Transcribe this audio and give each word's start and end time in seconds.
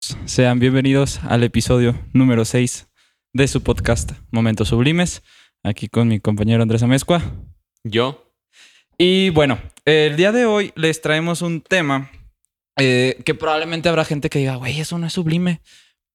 Sean 0.00 0.58
bienvenidos 0.58 1.20
al 1.24 1.44
episodio 1.44 1.94
número 2.14 2.46
6 2.46 2.88
de 3.34 3.46
su 3.48 3.62
podcast 3.62 4.12
Momentos 4.30 4.68
Sublimes. 4.68 5.22
Aquí 5.62 5.88
con 5.88 6.08
mi 6.08 6.20
compañero 6.20 6.62
Andrés 6.62 6.82
Amezcua. 6.82 7.22
Yo. 7.84 8.32
Y 8.96 9.28
bueno, 9.28 9.58
el 9.84 10.16
día 10.16 10.32
de 10.32 10.46
hoy 10.46 10.72
les 10.74 11.02
traemos 11.02 11.42
un 11.42 11.60
tema 11.60 12.10
eh, 12.78 13.20
que 13.26 13.34
probablemente 13.34 13.90
habrá 13.90 14.06
gente 14.06 14.30
que 14.30 14.38
diga, 14.38 14.56
güey, 14.56 14.80
eso 14.80 14.96
no 14.96 15.06
es 15.06 15.12
sublime. 15.12 15.60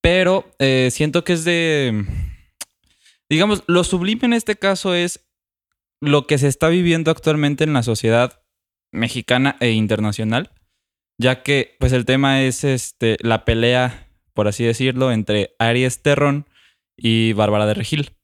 Pero 0.02 0.50
eh, 0.58 0.90
siento 0.92 1.24
que 1.24 1.34
es 1.34 1.46
de. 1.46 2.06
Digamos, 3.30 3.64
lo 3.68 3.84
sublime 3.84 4.26
en 4.26 4.34
este 4.34 4.56
caso 4.56 4.96
es 4.96 5.20
lo 6.02 6.26
que 6.26 6.40
se 6.40 6.48
está 6.48 6.70
viviendo 6.70 7.12
actualmente 7.12 7.64
en 7.64 7.74
la 7.74 7.84
sociedad 7.84 8.42
mexicana 8.92 9.58
e 9.60 9.72
internacional 9.72 10.52
ya 11.18 11.44
que 11.44 11.76
pues 11.80 11.92
el 11.94 12.06
tema 12.06 12.42
es 12.44 12.64
este, 12.64 13.18
la 13.22 13.46
pelea, 13.46 14.08
por 14.34 14.48
así 14.48 14.64
decirlo, 14.64 15.12
entre 15.12 15.56
Aries 15.60 16.02
Terrón 16.02 16.48
y 16.98 17.34
Bárbara 17.34 17.66
de 17.66 17.74
Regil. 17.74 18.16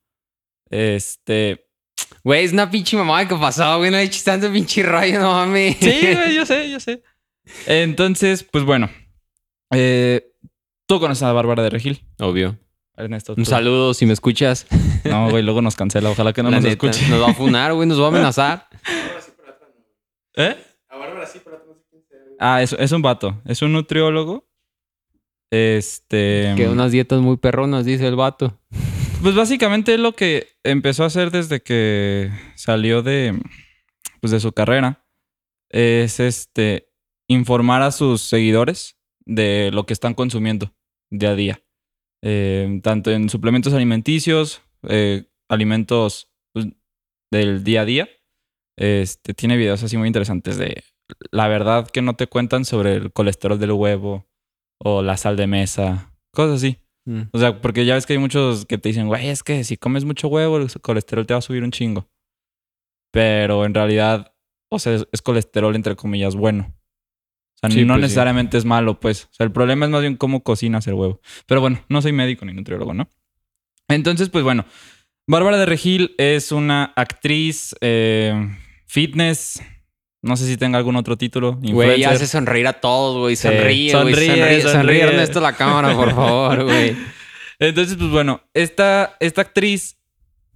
Este... 0.69 1.67
Güey, 2.23 2.45
es 2.45 2.53
una 2.53 2.69
pinche 2.69 2.97
mamá 2.97 3.27
que 3.27 3.35
pasó, 3.35 3.77
güey, 3.77 3.89
no 3.89 3.97
hay 3.97 4.09
tanto 4.09 4.51
pinche 4.51 4.83
rayo, 4.83 5.19
no 5.19 5.31
mames. 5.31 5.77
Sí, 5.79 6.13
güey, 6.13 6.35
yo 6.35 6.45
sé, 6.45 6.69
yo 6.69 6.79
sé. 6.79 7.03
Entonces, 7.65 8.43
pues 8.43 8.63
bueno, 8.63 8.89
eh, 9.71 10.31
tú 10.87 10.99
conoces 10.99 11.23
a 11.23 11.33
Bárbara 11.33 11.63
de 11.63 11.69
Regil. 11.69 12.05
Obvio. 12.19 12.57
Ernesto. 12.95 13.33
Un 13.35 13.45
saludo 13.45 13.93
si 13.93 14.05
me 14.05 14.13
escuchas. 14.13 14.67
No, 15.03 15.29
güey, 15.29 15.41
luego 15.43 15.61
nos 15.61 15.75
cancela. 15.75 16.09
Ojalá 16.09 16.33
que 16.33 16.43
no 16.43 16.51
La 16.51 16.57
nos 16.57 16.65
neta, 16.65 16.73
escuche. 16.73 17.07
Nos 17.09 17.21
va 17.21 17.31
a 17.31 17.33
funar, 17.33 17.73
güey, 17.73 17.87
nos 17.87 17.99
va 17.99 18.05
a 18.05 18.07
amenazar. 18.09 18.67
¿Eh? 20.35 20.55
A 20.89 20.97
Bárbara 20.97 21.25
sí, 21.25 21.39
pero 21.43 21.57
a 21.57 21.59
no 21.59 21.65
sé 21.65 21.69
quién 21.69 21.69
sea. 21.69 21.70
Ah, 22.43 22.63
es, 22.63 22.73
es 22.73 22.91
un 22.91 23.03
vato. 23.03 23.39
Es 23.45 23.61
un 23.61 23.71
nutriólogo. 23.71 24.49
Este. 25.51 26.53
que 26.57 26.69
unas 26.69 26.91
dietas 26.91 27.21
muy 27.21 27.37
perronas, 27.37 27.85
dice 27.85 28.07
el 28.07 28.15
vato. 28.15 28.59
Pues 29.21 29.35
básicamente 29.35 29.97
lo 29.99 30.13
que 30.13 30.47
empezó 30.63 31.03
a 31.03 31.07
hacer 31.07 31.29
desde 31.29 31.61
que 31.61 32.31
salió 32.55 33.03
de, 33.03 33.39
pues 34.21 34.31
de 34.31 34.39
su 34.39 34.53
carrera 34.53 35.05
es 35.69 36.19
este 36.19 36.89
informar 37.29 37.83
a 37.83 37.91
sus 37.91 38.21
seguidores 38.21 38.97
de 39.19 39.69
lo 39.71 39.85
que 39.85 39.93
están 39.93 40.15
consumiendo 40.15 40.73
día 41.11 41.29
a 41.29 41.35
día. 41.35 41.63
Eh, 42.23 42.79
tanto 42.81 43.11
en 43.11 43.29
suplementos 43.29 43.73
alimenticios, 43.73 44.63
eh, 44.89 45.25
alimentos 45.47 46.31
pues, 46.53 46.65
del 47.29 47.63
día 47.63 47.81
a 47.81 47.85
día. 47.85 48.09
Este, 48.77 49.35
tiene 49.35 49.57
videos 49.57 49.83
así 49.83 49.95
muy 49.95 50.07
interesantes 50.07 50.57
de 50.57 50.83
la 51.31 51.47
verdad 51.47 51.87
que 51.89 52.01
no 52.01 52.15
te 52.15 52.27
cuentan 52.27 52.65
sobre 52.65 52.95
el 52.95 53.11
colesterol 53.11 53.59
del 53.59 53.71
huevo 53.71 54.27
o 54.79 55.01
la 55.01 55.17
sal 55.17 55.35
de 55.37 55.47
mesa, 55.47 56.11
cosas 56.31 56.57
así. 56.57 56.77
Mm. 57.05 57.21
O 57.31 57.39
sea, 57.39 57.61
porque 57.61 57.85
ya 57.85 57.95
ves 57.95 58.05
que 58.05 58.13
hay 58.13 58.19
muchos 58.19 58.65
que 58.65 58.77
te 58.77 58.89
dicen, 58.89 59.07
güey, 59.07 59.27
es 59.29 59.43
que 59.43 59.63
si 59.63 59.77
comes 59.77 60.05
mucho 60.05 60.27
huevo, 60.27 60.57
el 60.57 60.69
colesterol 60.81 61.25
te 61.25 61.33
va 61.33 61.39
a 61.39 61.41
subir 61.41 61.63
un 61.63 61.71
chingo. 61.71 62.07
Pero 63.11 63.65
en 63.65 63.73
realidad, 63.73 64.33
o 64.69 64.79
sea, 64.79 64.93
es, 64.93 65.07
es 65.11 65.21
colesterol 65.21 65.75
entre 65.75 65.95
comillas 65.95 66.35
bueno. 66.35 66.73
O 67.55 67.59
sea, 67.59 67.69
Sí, 67.71 67.81
no 67.85 67.93
pues 67.93 67.97
sí. 67.97 68.01
necesariamente 68.03 68.57
es 68.57 68.65
malo, 68.65 68.99
pues. 68.99 69.25
O 69.25 69.33
sea, 69.33 69.45
el 69.45 69.51
problema 69.51 69.85
es 69.85 69.91
más 69.91 70.01
bien 70.01 70.15
cómo 70.15 70.43
cocinas 70.43 70.87
el 70.87 70.93
huevo. 70.93 71.19
Pero 71.45 71.61
bueno, 71.61 71.83
no 71.89 72.01
soy 72.01 72.11
médico 72.11 72.45
ni 72.45 72.53
nutriólogo, 72.53 72.93
¿no? 72.93 73.09
Entonces, 73.87 74.29
pues 74.29 74.43
bueno, 74.43 74.65
Bárbara 75.27 75.57
de 75.57 75.65
Regil 75.65 76.15
es 76.17 76.51
una 76.51 76.93
actriz, 76.95 77.75
eh, 77.81 78.33
fitness, 78.87 79.61
no 80.21 80.37
sé 80.37 80.45
si 80.47 80.57
tenga 80.57 80.77
algún 80.77 80.95
otro 80.95 81.17
título. 81.17 81.57
Güey, 81.61 82.03
hace 82.03 82.27
sonreír 82.27 82.67
a 82.67 82.73
todos, 82.73 83.17
güey. 83.17 83.35
Sí. 83.35 83.47
Sonríe. 83.47 83.91
Sonríe, 83.91 84.15
Sonríe, 84.15 84.61
sonríe, 84.61 84.61
sonríe. 84.61 85.01
Ernesto, 85.03 85.39
la 85.41 85.53
cámara, 85.53 85.95
por 85.95 86.11
favor, 86.15 86.63
güey. 86.65 86.95
Entonces, 87.59 87.95
pues 87.97 88.09
bueno, 88.09 88.41
esta, 88.53 89.15
esta 89.19 89.41
actriz 89.41 89.97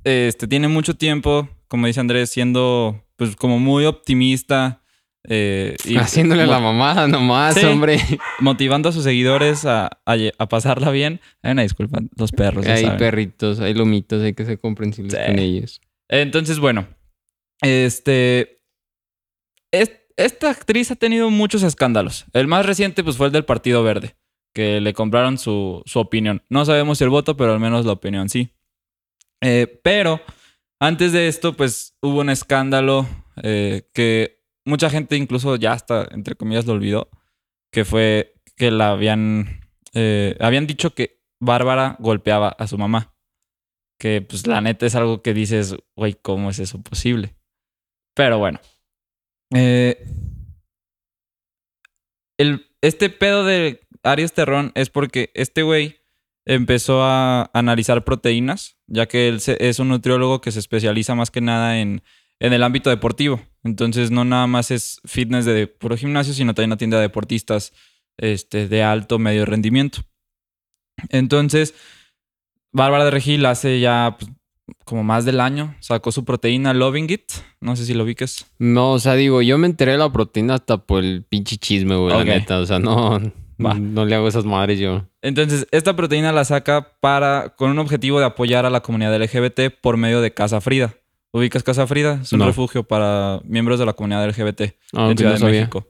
este, 0.04 0.48
tiene 0.48 0.68
mucho 0.68 0.96
tiempo, 0.96 1.50
como 1.68 1.88
dice 1.88 2.00
Andrés, 2.00 2.30
siendo 2.32 3.04
pues 3.16 3.36
como 3.36 3.60
muy 3.60 3.86
optimista. 3.86 4.82
eh, 5.28 5.76
y 5.86 5.96
Haciéndole 5.98 6.46
la 6.46 6.60
mamada 6.60 7.08
nomás, 7.08 7.56
Sí. 7.56 7.66
hombre. 7.66 8.00
Motivando 8.40 8.90
a 8.90 8.92
sus 8.92 9.04
seguidores 9.04 9.66
a, 9.66 9.90
a 10.06 10.48
pasarla 10.50 10.92
bien. 10.92 11.20
Hay 11.42 11.54
una 11.54 11.62
disculpa, 11.64 12.00
los 12.18 12.32
perros. 12.32 12.66
Hay 12.68 12.84
saben. 12.84 12.98
perritos, 13.00 13.60
hay 13.60 13.74
lomitos, 13.74 14.22
hay 14.22 14.34
que 14.34 14.46
ser 14.46 14.60
comprensibles 14.60 15.14
Sí. 15.14 15.20
con 15.26 15.40
ellos. 15.40 15.82
Entonces, 16.10 16.60
bueno, 16.60 16.88
este. 17.62 18.60
Es- 19.82 19.92
esta 20.18 20.50
actriz 20.50 20.92
ha 20.92 20.96
tenido 20.96 21.30
muchos 21.30 21.64
escándalos. 21.64 22.26
El 22.34 22.48
más 22.48 22.66
reciente, 22.66 23.04
pues, 23.04 23.18
fue 23.18 23.28
el 23.28 23.34
del 23.34 23.46
Partido 23.46 23.84
Verde, 23.84 24.16
que 24.54 24.80
le 24.82 24.94
compraron 24.94 25.38
su, 25.38 25.82
su 25.86 26.00
opinión. 26.00 26.44
No 26.50 26.64
sabemos 26.66 26.98
si 26.98 27.04
el 27.04 27.10
voto, 27.10 27.36
pero 27.36 27.54
al 27.54 27.60
menos 27.60 27.86
la 27.86 27.92
opinión 27.94 28.30
sí. 28.30 28.50
Eh, 29.42 29.80
pero 29.84 30.22
antes 30.80 31.12
de 31.12 31.28
esto, 31.28 31.54
pues, 31.54 31.98
hubo 32.02 32.22
un 32.22 32.30
escándalo 32.30 33.08
eh, 33.44 33.90
que 33.94 34.42
mucha 34.66 34.90
gente, 34.90 35.18
incluso 35.18 35.56
ya 35.58 35.74
hasta, 35.74 36.08
entre 36.12 36.36
comillas, 36.36 36.66
lo 36.66 36.74
olvidó, 36.74 37.10
que 37.72 37.84
fue 37.86 38.34
que 38.56 38.72
la 38.72 38.92
habían. 38.92 39.62
eh, 39.94 40.38
habían 40.40 40.66
dicho 40.68 40.94
que 40.94 41.22
Bárbara 41.42 41.98
golpeaba 42.00 42.50
a 42.50 42.68
su 42.68 42.78
mamá. 42.78 43.14
Que 44.00 44.22
pues 44.22 44.48
la 44.48 44.60
neta 44.62 44.86
es 44.86 44.96
algo 44.96 45.22
que 45.22 45.34
dices, 45.34 45.76
güey, 45.96 46.14
¿cómo 46.22 46.50
es 46.50 46.60
eso 46.60 46.82
posible? 46.82 47.36
Pero 48.14 48.38
bueno. 48.40 48.60
Eh, 49.54 50.06
el, 52.38 52.68
este 52.82 53.10
pedo 53.10 53.46
de 53.46 53.82
Aries 54.04 54.34
Terrón 54.34 54.72
es 54.76 54.90
porque 54.90 55.32
este 55.34 55.64
güey 55.64 55.98
empezó 56.46 57.04
a 57.04 57.50
analizar 57.54 58.04
proteínas, 58.04 58.78
ya 58.88 59.08
que 59.08 59.28
él 59.28 59.42
es 59.46 59.80
un 59.80 59.90
nutriólogo 59.90 60.42
que 60.42 60.52
se 60.52 60.60
especializa 60.60 61.16
más 61.16 61.32
que 61.32 61.42
nada 61.42 61.80
en, 61.80 62.04
en 62.40 62.54
el 62.54 62.64
ámbito 62.64 62.90
deportivo. 62.90 63.42
Entonces 63.64 64.12
no 64.12 64.26
nada 64.26 64.48
más 64.48 64.72
es 64.72 65.02
fitness 65.06 65.46
de 65.46 65.68
puro 65.68 65.98
gimnasio, 65.98 66.34
sino 66.34 66.54
también 66.54 66.74
atiende 66.74 66.98
a 66.98 67.02
deportistas 67.02 67.74
este, 68.18 68.68
de 68.68 68.84
alto 68.84 69.18
medio 69.20 69.46
rendimiento. 69.46 70.02
Entonces, 71.10 71.74
Bárbara 72.72 73.06
de 73.06 73.12
Regil 73.12 73.46
hace 73.46 73.80
ya 73.80 74.18
pues, 74.20 74.32
como 74.84 75.04
más 75.04 75.26
del 75.26 75.40
año 75.40 75.76
sacó 75.80 76.12
su 76.12 76.26
proteína 76.26 76.74
Loving 76.74 77.10
It. 77.10 77.24
No 77.62 77.76
sé 77.76 77.86
si 77.86 77.94
lo 77.94 78.04
ubiques. 78.04 78.46
No, 78.60 78.94
o 78.94 79.00
sea, 79.00 79.14
digo, 79.16 79.42
yo 79.42 79.58
me 79.58 79.68
enteré 79.68 79.94
de 79.94 79.98
la 79.98 80.12
proteína 80.12 80.56
hasta 80.56 80.78
por 80.78 81.04
el 81.04 81.24
pinche 81.24 81.58
chisme, 81.58 81.96
güey, 81.96 82.16
la 82.16 82.24
neta. 82.24 82.60
O 82.60 82.66
sea, 82.66 82.80
no, 82.80 83.20
no 83.58 84.06
le 84.06 84.16
hago 84.16 84.28
esas 84.28 84.46
madres 84.46 84.80
yo. 84.80 85.06
Entonces, 85.22 85.68
esta 85.72 85.96
proteína 85.96 86.32
la 86.32 86.46
saca 86.46 86.94
para 87.00 87.56
con 87.58 87.72
un 87.72 87.80
objetivo 87.80 88.20
de 88.20 88.26
apoyar 88.26 88.66
a 88.66 88.70
la 88.70 88.82
comunidad 88.82 89.16
LGBT 89.22 89.72
por 89.82 89.98
medio 89.98 90.22
de 90.22 90.34
Casa 90.34 90.62
Frida. 90.62 90.96
¿Ubicas 91.32 91.64
Casa 91.64 91.86
Frida? 91.86 92.20
Es 92.22 92.32
un 92.32 92.40
No. 92.40 92.46
refugio 92.46 92.84
para 92.84 93.42
miembros 93.44 93.78
de 93.80 93.86
la 93.86 93.94
comunidad 93.94 94.26
LGBT 94.30 94.62
en 94.62 94.76
Aunque 94.94 95.18
Ciudad 95.24 95.40
no 95.40 95.46
de. 95.48 95.52
México. 95.52 95.88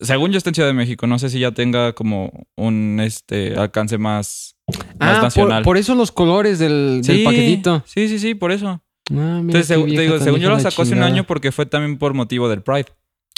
Según 0.00 0.32
yo 0.32 0.38
está 0.38 0.50
en 0.50 0.54
Ciudad 0.54 0.68
de 0.68 0.74
México, 0.74 1.06
no 1.06 1.18
sé 1.18 1.30
si 1.30 1.38
ya 1.38 1.52
tenga 1.52 1.94
como 1.94 2.46
un 2.56 2.98
este 3.00 3.56
alcance 3.56 3.96
más 3.96 4.53
Ah, 4.98 5.28
por, 5.62 5.76
eso 5.76 5.94
los 5.94 6.10
colores 6.10 6.58
del, 6.58 7.02
del 7.02 7.18
Sí, 7.18 7.24
paquetito. 7.24 7.82
Sí, 7.86 8.08
sí, 8.08 8.18
sí, 8.18 8.34
por 8.34 8.50
eso. 8.52 8.80
Ah, 9.12 9.38
Entonces, 9.40 9.68
te 9.68 10.00
digo, 10.00 10.18
según 10.18 10.40
yo 10.40 10.48
lo 10.50 10.58
sacó 10.60 10.82
hace 10.82 10.94
un 10.94 11.02
año 11.02 11.24
porque 11.24 11.52
fue 11.52 11.66
también 11.66 11.98
por 11.98 12.14
motivo 12.14 12.48
del 12.48 12.62
Pride. 12.62 12.86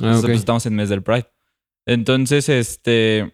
Ah, 0.03 0.07
Entonces, 0.07 0.25
pues, 0.27 0.39
estamos 0.39 0.67
en 0.67 0.75
mes 0.77 0.89
del 0.89 1.03
Pride. 1.03 1.27
Entonces, 1.87 2.49
este, 2.49 3.33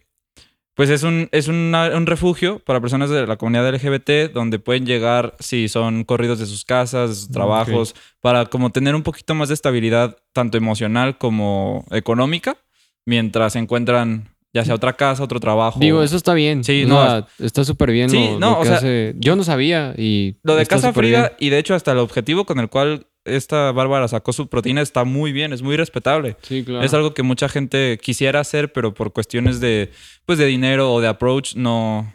pues 0.74 0.88
es 0.88 1.02
un, 1.02 1.28
es 1.32 1.48
una- 1.48 1.90
un 1.94 2.06
refugio 2.06 2.58
para 2.60 2.80
personas 2.80 3.10
de 3.10 3.26
la 3.26 3.36
comunidad 3.36 3.68
LGBT 3.68 4.32
donde 4.32 4.58
pueden 4.58 4.86
llegar 4.86 5.34
si 5.38 5.68
son 5.68 6.04
corridos 6.04 6.38
de 6.38 6.46
sus 6.46 6.64
casas, 6.64 7.10
de 7.10 7.16
sus 7.16 7.30
trabajos, 7.30 7.94
para 8.20 8.46
como 8.46 8.70
tener 8.70 8.94
un 8.94 9.02
poquito 9.02 9.34
más 9.34 9.48
de 9.48 9.54
estabilidad, 9.54 10.16
tanto 10.32 10.56
emocional 10.56 11.18
como 11.18 11.84
económica, 11.90 12.56
mientras 13.04 13.56
encuentran 13.56 14.28
ya 14.52 14.64
sea 14.64 14.74
otra 14.74 14.92
casa, 14.94 15.22
otro 15.22 15.40
trabajo. 15.40 15.78
Digo, 15.80 16.02
eso 16.02 16.16
está 16.16 16.34
bien. 16.34 16.64
Sí, 16.64 16.84
no, 16.86 17.26
está 17.38 17.64
súper 17.64 17.90
bien 17.90 18.10
Sí, 18.10 18.28
lo, 18.32 18.38
no, 18.38 18.50
lo 18.50 18.60
o 18.60 18.64
sea, 18.64 18.76
hace. 18.76 19.14
Yo 19.18 19.36
no 19.36 19.44
sabía 19.44 19.94
y... 19.96 20.36
Lo 20.42 20.56
de 20.56 20.66
Casa 20.66 20.92
bien. 20.92 21.30
y 21.38 21.50
de 21.50 21.58
hecho 21.58 21.74
hasta 21.74 21.92
el 21.92 21.98
objetivo 21.98 22.44
con 22.44 22.58
el 22.58 22.68
cual 22.68 23.06
esta 23.24 23.72
Bárbara 23.72 24.08
sacó 24.08 24.32
su 24.32 24.48
proteína 24.48 24.82
está 24.82 25.04
muy 25.04 25.32
bien, 25.32 25.52
es 25.52 25.62
muy 25.62 25.76
respetable. 25.76 26.36
Sí, 26.42 26.64
claro. 26.64 26.84
Es 26.84 26.92
algo 26.92 27.14
que 27.14 27.22
mucha 27.22 27.48
gente 27.48 27.98
quisiera 28.02 28.40
hacer, 28.40 28.72
pero 28.72 28.94
por 28.94 29.12
cuestiones 29.12 29.60
de, 29.60 29.90
pues, 30.26 30.38
de 30.38 30.46
dinero 30.46 30.92
o 30.92 31.00
de 31.00 31.08
approach 31.08 31.54
no, 31.54 32.12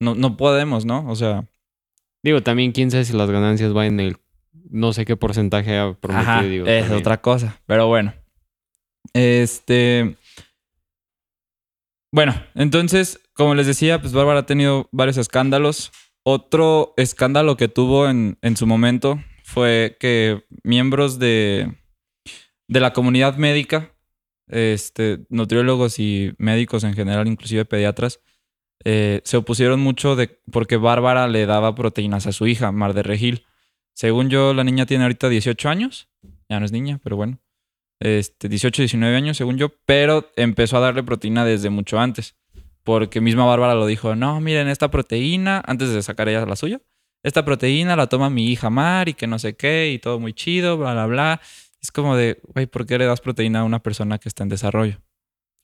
no, 0.00 0.14
no 0.14 0.36
podemos, 0.36 0.84
¿no? 0.84 1.08
O 1.08 1.16
sea, 1.16 1.44
Digo, 2.24 2.42
también 2.42 2.72
quién 2.72 2.90
sabe 2.90 3.04
si 3.04 3.12
las 3.12 3.30
ganancias 3.30 3.74
van 3.74 3.86
en 3.86 4.00
el... 4.00 4.16
No 4.70 4.94
sé 4.94 5.04
qué 5.04 5.14
porcentaje 5.14 5.76
ha 5.76 5.92
prometido, 5.92 6.32
ajá, 6.32 6.42
digo. 6.42 6.66
es 6.66 6.80
también. 6.80 7.00
otra 7.00 7.20
cosa. 7.20 7.60
Pero 7.66 7.86
bueno. 7.86 8.14
Este... 9.12 10.16
Bueno, 12.14 12.32
entonces, 12.54 13.20
como 13.32 13.56
les 13.56 13.66
decía, 13.66 14.00
pues 14.00 14.12
Bárbara 14.12 14.38
ha 14.38 14.46
tenido 14.46 14.88
varios 14.92 15.16
escándalos. 15.16 15.90
Otro 16.22 16.94
escándalo 16.96 17.56
que 17.56 17.66
tuvo 17.66 18.08
en, 18.08 18.38
en 18.40 18.56
su 18.56 18.68
momento 18.68 19.20
fue 19.42 19.96
que 19.98 20.44
miembros 20.62 21.18
de, 21.18 21.74
de 22.68 22.78
la 22.78 22.92
comunidad 22.92 23.36
médica, 23.36 23.96
este, 24.46 25.26
nutriólogos 25.28 25.98
y 25.98 26.36
médicos 26.38 26.84
en 26.84 26.94
general, 26.94 27.26
inclusive 27.26 27.64
pediatras, 27.64 28.20
eh, 28.84 29.20
se 29.24 29.36
opusieron 29.36 29.80
mucho 29.80 30.14
de 30.14 30.40
porque 30.52 30.76
Bárbara 30.76 31.26
le 31.26 31.46
daba 31.46 31.74
proteínas 31.74 32.28
a 32.28 32.32
su 32.32 32.46
hija, 32.46 32.70
Mar 32.70 32.94
de 32.94 33.02
Regil. 33.02 33.44
Según 33.92 34.30
yo, 34.30 34.54
la 34.54 34.62
niña 34.62 34.86
tiene 34.86 35.02
ahorita 35.02 35.28
18 35.28 35.68
años. 35.68 36.08
Ya 36.48 36.60
no 36.60 36.64
es 36.64 36.70
niña, 36.70 37.00
pero 37.02 37.16
bueno. 37.16 37.40
Este, 38.00 38.48
18, 38.48 38.82
19 38.82 39.16
años, 39.16 39.36
según 39.36 39.56
yo. 39.56 39.70
Pero 39.86 40.30
empezó 40.36 40.76
a 40.76 40.80
darle 40.80 41.02
proteína 41.02 41.44
desde 41.44 41.70
mucho 41.70 41.98
antes. 41.98 42.34
Porque 42.82 43.20
misma 43.20 43.46
Bárbara 43.46 43.74
lo 43.74 43.86
dijo, 43.86 44.14
no, 44.14 44.40
miren, 44.40 44.68
esta 44.68 44.90
proteína, 44.90 45.62
antes 45.66 45.90
de 45.90 46.02
sacar 46.02 46.28
ella 46.28 46.44
la 46.44 46.56
suya, 46.56 46.82
esta 47.22 47.42
proteína 47.44 47.96
la 47.96 48.08
toma 48.08 48.28
mi 48.28 48.48
hija 48.50 48.68
Mar 48.68 49.08
y 49.08 49.14
que 49.14 49.26
no 49.26 49.38
sé 49.38 49.56
qué, 49.56 49.90
y 49.90 49.98
todo 49.98 50.20
muy 50.20 50.34
chido, 50.34 50.76
bla, 50.76 50.92
bla, 50.92 51.06
bla. 51.06 51.40
Es 51.80 51.90
como 51.90 52.14
de, 52.16 52.40
güey, 52.54 52.66
¿por 52.66 52.84
qué 52.86 52.98
le 52.98 53.06
das 53.06 53.22
proteína 53.22 53.60
a 53.60 53.64
una 53.64 53.82
persona 53.82 54.18
que 54.18 54.28
está 54.28 54.42
en 54.42 54.50
desarrollo? 54.50 55.00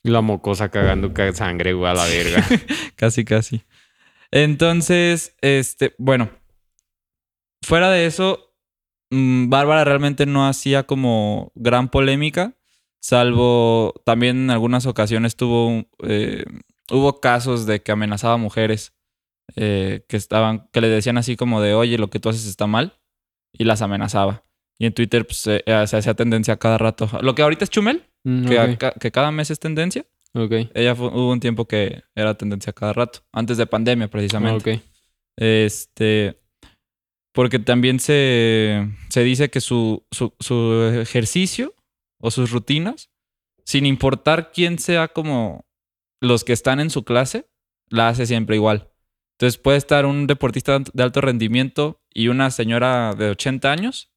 La 0.03 0.23
mocosa 0.23 0.71
cagando 0.71 1.13
ca- 1.13 1.33
sangre, 1.35 1.75
güey, 1.75 1.91
a 1.91 1.95
la 1.95 2.05
verga. 2.07 2.47
casi, 2.97 3.27
casi. 3.27 3.65
Entonces, 4.31 5.37
este, 5.43 5.95
bueno, 5.99 6.31
fuera 7.63 7.91
de 7.91 8.07
eso, 8.07 8.50
Bárbara 9.11 9.85
realmente 9.85 10.25
no 10.27 10.47
hacía 10.47 10.85
como 10.85 11.51
gran 11.55 11.89
polémica, 11.91 12.55
salvo 13.01 13.95
también 14.05 14.37
en 14.45 14.51
algunas 14.51 14.87
ocasiones 14.87 15.37
tuvo, 15.37 15.85
eh, 16.05 16.45
hubo 16.91 17.21
casos 17.21 17.67
de 17.67 17.83
que 17.83 17.93
amenazaba 17.93 18.35
a 18.35 18.39
mujeres 18.39 18.95
eh, 19.57 20.05
que 20.09 20.17
estaban, 20.17 20.69
que 20.73 20.81
le 20.81 20.89
decían 20.89 21.19
así 21.19 21.35
como 21.37 21.61
de, 21.61 21.75
oye, 21.75 21.99
lo 21.99 22.09
que 22.11 22.21
tú 22.21 22.29
haces 22.29 22.47
está 22.47 22.67
mal, 22.69 23.01
y 23.53 23.65
las 23.65 23.83
amenazaba. 23.83 24.45
Y 24.79 24.87
en 24.87 24.93
Twitter 24.95 25.27
pues, 25.27 25.39
se, 25.39 25.63
eh, 25.67 25.87
se 25.89 25.97
hacía 25.97 26.15
tendencia 26.15 26.57
cada 26.57 26.79
rato. 26.79 27.09
Lo 27.21 27.35
que 27.35 27.43
ahorita 27.43 27.65
es 27.65 27.71
Chumel, 27.71 28.05
Mm, 28.23 28.45
que, 29.01 29.11
cada 29.11 29.31
mes 29.33 29.51
es 29.51 29.59
tendencia. 29.59 30.05
ok. 30.35 30.53
Ella 30.75 30.95
fue- 30.95 31.09
hubo 31.09 31.33
un 31.33 31.41
tiempo 31.41 31.65
que 31.67 32.03
era 32.15 32.35
tendencia 32.35 32.73
cada 32.73 32.93
rato, 32.93 33.21
antes 33.33 33.57
de 33.57 33.67
pandemia 33.67 34.09
precisamente. 34.09 34.83
Este, 35.37 36.40
porque 37.33 37.59
también 37.59 38.01
se, 38.01 38.89
se 39.09 39.23
dice 39.23 39.51
que 39.51 39.61
su, 39.61 40.05
su, 40.11 40.35
su 40.41 41.01
ejercicio 41.01 41.75
o 42.19 42.31
sus 42.31 42.51
rutinas, 42.51 43.11
sin 43.65 43.87
importar 43.87 44.53
quién 44.53 44.79
sea 44.79 45.09
como 45.09 45.65
los 46.21 46.45
que 46.45 46.53
están 46.53 46.81
en 46.81 46.91
su 46.91 47.05
clase, 47.05 47.49
la 47.89 48.09
hace 48.09 48.27
siempre 48.27 48.57
igual. 48.57 48.91
Entonces 49.39 49.59
puede 49.59 49.79
estar 49.79 50.07
un 50.07 50.27
deportista 50.27 50.79
de 50.79 51.03
alto 51.03 51.21
rendimiento 51.21 52.03
y 52.13 52.29
una 52.29 52.51
señora 52.51 53.15
de 53.15 53.31
80 53.31 53.73
años 53.73 54.13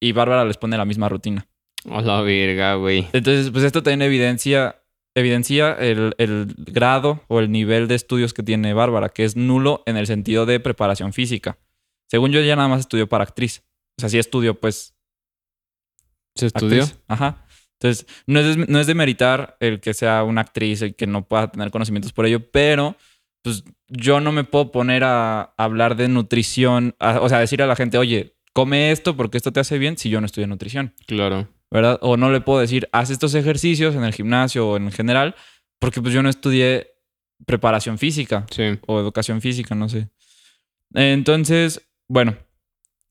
y 0.00 0.12
Bárbara 0.12 0.44
les 0.44 0.56
pone 0.56 0.76
la 0.76 0.84
misma 0.84 1.08
rutina. 1.08 1.46
A 1.90 2.00
la 2.00 2.22
verga, 2.22 2.74
güey. 2.76 3.06
Entonces, 3.12 3.50
pues 3.50 3.64
esto 3.64 3.82
también 3.82 4.02
evidencia, 4.02 4.82
evidencia 5.14 5.72
el, 5.74 6.14
el 6.18 6.54
grado 6.56 7.22
o 7.28 7.40
el 7.40 7.50
nivel 7.50 7.86
de 7.86 7.96
estudios 7.96 8.32
que 8.32 8.42
tiene 8.42 8.72
Bárbara, 8.72 9.10
que 9.10 9.24
es 9.24 9.36
nulo 9.36 9.82
en 9.86 9.96
el 9.96 10.06
sentido 10.06 10.46
de 10.46 10.58
preparación 10.58 11.12
física. 11.12 11.58
Según 12.12 12.30
yo, 12.30 12.40
ella 12.40 12.56
nada 12.56 12.68
más 12.68 12.80
estudió 12.80 13.08
para 13.08 13.24
actriz. 13.24 13.62
O 13.96 14.00
sea, 14.02 14.10
sí 14.10 14.18
estudió, 14.18 14.60
pues. 14.60 14.94
¿Se 16.36 16.44
estudió? 16.44 16.82
actriz. 16.82 17.00
Ajá. 17.08 17.46
Entonces, 17.80 18.06
no 18.26 18.38
es, 18.40 18.68
no 18.68 18.78
es 18.78 18.86
de 18.86 18.94
meritar 18.94 19.56
el 19.60 19.80
que 19.80 19.94
sea 19.94 20.22
una 20.22 20.42
actriz 20.42 20.82
y 20.82 20.92
que 20.92 21.06
no 21.06 21.26
pueda 21.26 21.50
tener 21.50 21.70
conocimientos 21.70 22.12
por 22.12 22.26
ello, 22.26 22.50
pero 22.50 22.96
pues 23.42 23.64
yo 23.88 24.20
no 24.20 24.30
me 24.30 24.44
puedo 24.44 24.70
poner 24.72 25.04
a 25.04 25.54
hablar 25.56 25.96
de 25.96 26.08
nutrición, 26.08 26.94
a- 26.98 27.18
o 27.20 27.30
sea, 27.30 27.38
decirle 27.40 27.64
a 27.64 27.66
la 27.68 27.76
gente, 27.76 27.96
oye, 27.96 28.36
come 28.52 28.92
esto 28.92 29.16
porque 29.16 29.38
esto 29.38 29.50
te 29.50 29.60
hace 29.60 29.78
bien 29.78 29.96
si 29.96 30.10
yo 30.10 30.20
no 30.20 30.26
estudio 30.26 30.46
nutrición. 30.48 30.94
Claro. 31.06 31.48
¿verdad? 31.70 31.98
O 32.02 32.18
no 32.18 32.30
le 32.30 32.42
puedo 32.42 32.60
decir, 32.60 32.86
haz 32.92 33.08
estos 33.08 33.34
ejercicios 33.34 33.94
en 33.94 34.04
el 34.04 34.12
gimnasio 34.12 34.68
o 34.68 34.76
en 34.76 34.92
general, 34.92 35.34
porque 35.80 36.02
pues 36.02 36.12
yo 36.12 36.22
no 36.22 36.28
estudié 36.28 36.92
preparación 37.46 37.96
física 37.96 38.44
Sí. 38.50 38.78
o 38.86 39.00
educación 39.00 39.40
física, 39.40 39.74
no 39.74 39.88
sé. 39.88 40.10
Entonces, 40.94 41.88
bueno, 42.12 42.36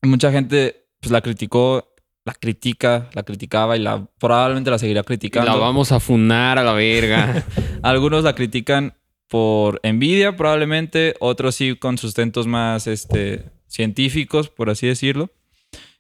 mucha 0.03 0.31
gente 0.31 0.86
pues 1.00 1.12
la 1.12 1.21
criticó, 1.21 1.95
la 2.24 2.36
critica, 2.36 3.09
la 3.13 3.24
criticaba 3.24 3.75
y 3.75 3.80
la 3.80 4.06
probablemente 4.19 4.69
la 4.69 4.77
seguirá 4.77 5.01
criticando. 5.01 5.50
la 5.50 5.57
vamos 5.57 5.92
a 5.92 6.00
funar 6.00 6.59
a 6.59 6.63
la 6.63 6.74
verga. 6.74 7.44
Algunos 7.81 8.24
la 8.24 8.36
critican 8.36 8.94
por 9.27 9.80
envidia, 9.81 10.38
probablemente, 10.38 11.15
otros 11.19 11.56
sí 11.56 11.75
con 11.75 11.98
sustentos 11.98 12.45
más 12.45 12.86
este, 12.86 13.45
científicos, 13.65 14.50
por 14.50 14.69
así 14.69 14.86
decirlo. 14.86 15.31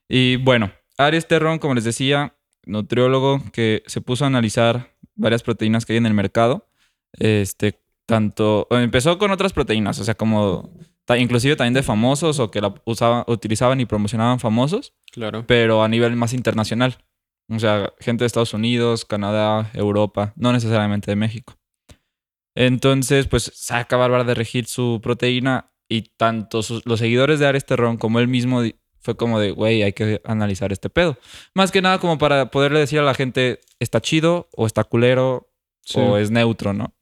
Y 0.07 0.35
bueno, 0.35 0.71
Aries 0.99 1.27
Terrón, 1.27 1.57
como 1.57 1.73
les 1.73 1.85
decía, 1.85 2.35
nutriólogo 2.67 3.41
que 3.51 3.81
se 3.87 4.01
puso 4.01 4.25
a 4.25 4.27
analizar 4.27 4.93
varias 5.15 5.41
proteínas 5.41 5.87
que 5.87 5.93
hay 5.93 5.97
en 5.97 6.05
el 6.05 6.13
mercado. 6.13 6.67
Este, 7.13 7.79
tanto, 8.05 8.67
empezó 8.69 9.17
con 9.17 9.31
otras 9.31 9.53
proteínas, 9.53 9.97
o 9.97 10.03
sea, 10.03 10.13
como 10.13 10.69
inclusive 11.17 11.55
también 11.55 11.73
de 11.73 11.83
famosos 11.83 12.39
o 12.39 12.51
que 12.51 12.61
la 12.61 12.73
usaban, 12.85 13.23
utilizaban 13.27 13.79
y 13.79 13.85
promocionaban 13.85 14.39
famosos 14.39 14.93
claro. 15.11 15.45
pero 15.47 15.83
a 15.83 15.87
nivel 15.87 16.15
más 16.15 16.33
internacional. 16.33 16.97
O 17.49 17.59
sea, 17.59 17.91
gente 17.99 18.23
de 18.23 18.27
Estados 18.27 18.53
Unidos, 18.53 19.03
Canadá, 19.05 19.69
Europa, 19.73 20.31
no 20.37 20.53
necesariamente 20.53 21.11
de 21.11 21.15
México. 21.17 21.55
Entonces, 22.55 23.27
pues 23.27 23.51
saca 23.55 23.97
Bárbara 23.97 24.23
de 24.23 24.33
Regil 24.33 24.65
su 24.67 24.99
proteína 25.01 25.71
y 25.89 26.03
tanto 26.17 26.63
sus- 26.63 26.85
los 26.85 26.99
seguidores 26.99 27.39
de 27.39 27.47
Ares 27.47 27.65
Terrón 27.65 27.97
como 27.97 28.19
él 28.19 28.27
mismo 28.27 28.61
fue 28.99 29.15
como 29.17 29.39
de, 29.39 29.51
güey, 29.51 29.81
hay 29.83 29.93
que 29.93 30.21
analizar 30.25 30.71
este 30.71 30.89
pedo. 30.89 31.17
Más 31.55 31.71
que 31.71 31.81
nada 31.81 31.99
como 31.99 32.17
para 32.17 32.51
poderle 32.51 32.79
decir 32.79 32.99
a 32.99 33.03
la 33.03 33.13
gente, 33.15 33.59
está 33.79 33.99
chido 34.01 34.47
o 34.55 34.65
está 34.67 34.83
culero 34.83 35.47
Sí. 35.83 35.99
o 35.99 36.17
es 36.17 36.29
neutro, 36.29 36.73
¿no? 36.73 36.93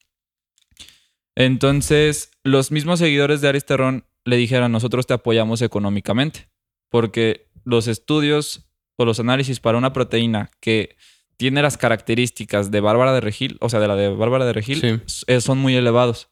Entonces, 1.39 2.31
los 2.43 2.69
mismos 2.69 2.99
seguidores 2.99 3.39
de 3.39 3.47
Aristerón 3.47 4.05
le 4.25 4.35
dijeron, 4.35 4.73
nosotros 4.73 5.07
te 5.07 5.13
apoyamos 5.13 5.61
económicamente, 5.61 6.49
porque 6.89 7.47
los 7.63 7.87
estudios 7.87 8.69
o 8.97 9.05
los 9.05 9.21
análisis 9.21 9.61
para 9.61 9.77
una 9.77 9.93
proteína 9.93 10.51
que 10.59 10.97
tiene 11.37 11.61
las 11.61 11.77
características 11.77 12.71
de 12.71 12.81
Bárbara 12.81 13.13
de 13.13 13.21
Regil, 13.21 13.57
o 13.61 13.69
sea, 13.69 13.79
de 13.79 13.87
la 13.87 13.95
de 13.95 14.09
Bárbara 14.09 14.43
de 14.45 14.51
Regil, 14.51 14.81
Sí. 14.81 15.23
eh, 15.27 15.39
son 15.39 15.59
muy 15.59 15.75
elevados, 15.77 16.29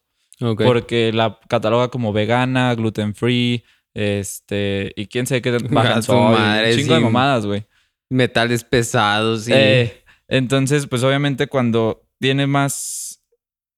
porque 0.66 1.10
la 1.14 1.40
cataloga 1.48 1.88
como 1.88 2.12
vegana, 2.12 2.74
gluten 2.74 3.14
free, 3.14 3.64
este, 3.94 4.92
y 4.94 5.06
quién 5.06 5.26
sabe 5.26 5.40
qué 5.40 5.52
baja 5.70 5.94
A 5.94 5.96
en 5.96 6.02
su 6.02 6.12
sodio, 6.12 6.38
madre, 6.38 6.76
chingo 6.76 6.94
de 6.94 7.00
mamadas, 7.00 7.46
güey. 7.46 7.64
Metales 8.10 8.62
pesados 8.62 9.48
y... 9.48 9.52
Eh, 9.54 10.04
entonces, 10.28 10.86
pues 10.86 11.02
obviamente 11.02 11.46
cuando 11.46 12.06
tiene 12.20 12.46
más... 12.46 13.24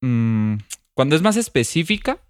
mm, 0.00 0.56
cuando 1.00 1.17
es 1.17 1.23
más 1.23 1.38
específica, 1.38 2.20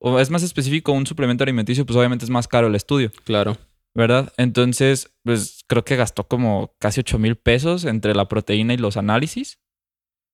o 0.00 0.18
es 0.18 0.28
más 0.28 0.42
específico 0.42 0.90
un 0.90 1.06
suplemento 1.06 1.44
alimenticio, 1.44 1.86
pues 1.86 1.96
obviamente 1.96 2.24
es 2.24 2.32
más 2.32 2.48
caro 2.48 2.66
el 2.66 2.74
estudio, 2.74 3.12
Claro. 3.22 3.56
¿verdad? 3.94 4.32
Entonces, 4.38 5.14
pues 5.22 5.60
creo 5.68 5.84
que 5.84 5.94
gastó 5.94 6.26
como 6.26 6.74
casi 6.80 6.98
8 6.98 7.20
mil 7.20 7.36
pesos 7.36 7.84
entre 7.84 8.16
la 8.16 8.26
proteína 8.26 8.74
y 8.74 8.78
los 8.78 8.96
análisis. 8.96 9.60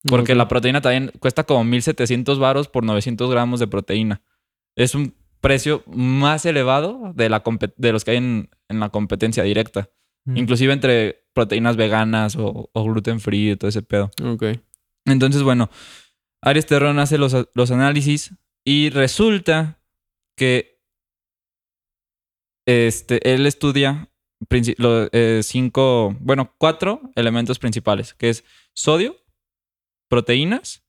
Porque 0.06 0.34
la 0.34 0.48
proteína 0.48 0.80
también 0.80 1.12
cuesta 1.20 1.44
como 1.44 1.62
1700 1.62 2.38
varos 2.38 2.68
por 2.68 2.84
900 2.84 3.30
gramos 3.30 3.60
de 3.60 3.66
proteína. 3.66 4.22
Es 4.74 4.94
un 4.94 5.14
precio 5.42 5.82
más 5.88 6.46
elevado 6.46 7.12
de, 7.14 7.28
la 7.28 7.42
de 7.76 7.92
los 7.92 8.02
que 8.02 8.12
hay 8.12 8.16
en, 8.16 8.48
en 8.70 8.80
la 8.80 8.88
competencia 8.88 9.42
directa. 9.42 9.90
Mm. 10.24 10.38
Inclusive 10.38 10.72
entre 10.72 11.26
proteínas 11.34 11.76
veganas 11.76 12.34
o, 12.36 12.70
o 12.72 12.84
gluten 12.84 13.20
free 13.20 13.50
y 13.50 13.56
todo 13.56 13.68
ese 13.68 13.82
pedo. 13.82 14.10
Ok. 14.24 14.44
Entonces, 15.04 15.42
bueno, 15.42 15.68
Aries 16.42 16.66
Terrón 16.66 16.98
hace 16.98 17.18
los, 17.18 17.34
los 17.54 17.70
análisis 17.70 18.34
y 18.64 18.90
resulta 18.90 19.82
que 20.36 20.80
este, 22.66 23.34
él 23.34 23.46
estudia 23.46 24.12
eh, 24.50 25.40
cinco, 25.42 26.16
bueno, 26.20 26.54
cuatro 26.58 27.00
elementos 27.16 27.58
principales, 27.58 28.14
que 28.14 28.28
es 28.28 28.44
sodio, 28.74 29.16
proteínas, 30.08 30.84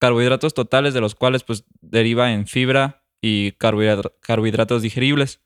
carbohidratos 0.00 0.54
totales, 0.54 0.94
de 0.94 1.00
los 1.00 1.14
cuales 1.14 1.42
pues 1.42 1.64
deriva 1.80 2.32
en 2.32 2.46
fibra 2.46 3.04
y 3.20 3.52
carbohidra- 3.52 4.12
carbohidratos 4.20 4.82
digeribles, 4.82 5.42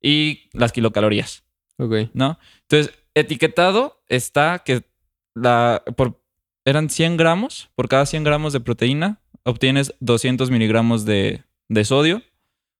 y 0.00 0.48
las 0.52 0.72
kilocalorías. 0.72 1.44
Ok. 1.78 2.10
¿no? 2.14 2.38
Entonces, 2.62 2.94
etiquetado 3.14 4.04
está 4.08 4.60
que 4.60 4.84
la, 5.34 5.82
por, 5.96 6.22
eran 6.66 6.90
100 6.90 7.16
gramos, 7.16 7.70
por 7.74 7.88
cada 7.88 8.04
100 8.04 8.24
gramos 8.24 8.52
de 8.52 8.60
proteína 8.60 9.22
obtienes 9.46 9.94
200 10.00 10.50
miligramos 10.50 11.04
de, 11.04 11.44
de 11.68 11.84
sodio, 11.84 12.22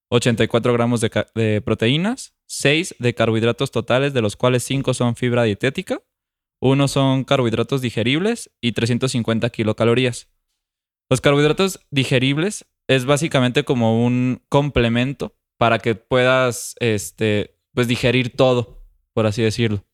84 0.09 0.73
gramos 0.73 1.01
de, 1.01 1.61
proteínas, 1.61 2.35
6 2.47 2.95
de 2.99 3.15
carbohidratos 3.15 3.71
totales, 3.71 4.13
de 4.13 4.21
los 4.21 4.35
cuales 4.35 4.63
5 4.63 4.93
son 4.93 5.15
fibra 5.15 5.43
dietética, 5.43 6.01
1 6.59 6.87
son 6.89 7.23
carbohidratos 7.23 7.81
digeribles 7.81 8.51
y 8.59 8.73
350 8.73 9.49
kilocalorías. 9.49 10.27
Los 11.09 11.21
carbohidratos 11.21 11.79
digeribles 11.89 12.65
es 12.87 13.05
básicamente 13.05 13.63
como 13.63 14.05
un 14.05 14.41
complemento 14.49 15.35
para 15.57 15.79
que 15.79 15.95
puedas 15.95 16.75
este, 16.79 17.55
pues, 17.73 17.87
digerir 17.87 18.35
todo, 18.35 18.83
por 19.13 19.25
así 19.25 19.41
decirlo. 19.41 19.86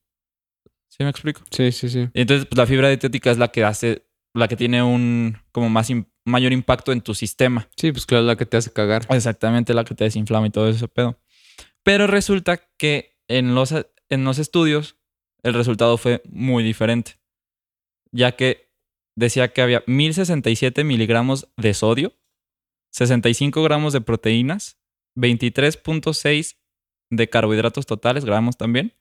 ¿Sí 0.95 1.03
me 1.03 1.09
explico? 1.09 1.41
Sí, 1.49 1.71
sí, 1.71 1.89
sí. 1.89 2.07
Y 2.13 2.21
entonces, 2.21 2.45
pues 2.45 2.55
la 2.55 2.67
fibra 2.67 2.87
dietética 2.87 3.31
es 3.31 3.39
la 3.39 3.47
que 3.47 3.63
hace, 3.63 4.05
la 4.35 4.47
que 4.47 4.55
tiene 4.55 4.83
un 4.83 5.39
como 5.51 5.67
más 5.67 5.89
mayor 6.23 6.53
impacto 6.53 6.91
en 6.91 7.01
tu 7.01 7.15
sistema. 7.15 7.67
Sí, 7.77 7.91
pues 7.91 8.05
claro, 8.05 8.25
la 8.25 8.35
que 8.35 8.45
te 8.45 8.57
hace 8.57 8.71
cagar. 8.71 9.07
Exactamente 9.09 9.73
la 9.73 9.85
que 9.85 9.95
te 9.95 10.03
desinflama 10.03 10.45
y 10.45 10.51
todo 10.51 10.69
ese 10.69 10.87
pedo. 10.87 11.19
Pero 11.81 12.05
resulta 12.05 12.57
que 12.77 13.17
en 13.27 13.55
los, 13.55 13.73
en 13.73 14.23
los 14.23 14.37
estudios 14.37 14.99
el 15.41 15.55
resultado 15.55 15.97
fue 15.97 16.21
muy 16.25 16.63
diferente. 16.63 17.17
Ya 18.11 18.33
que 18.33 18.71
decía 19.15 19.51
que 19.51 19.63
había 19.63 19.83
1067 19.87 20.83
miligramos 20.83 21.49
de 21.57 21.73
sodio, 21.73 22.13
65 22.91 23.63
gramos 23.63 23.93
de 23.93 24.01
proteínas, 24.01 24.77
23.6 25.15 26.57
de 27.09 27.29
carbohidratos 27.29 27.87
totales, 27.87 28.25
gramos 28.25 28.57
también, 28.57 28.93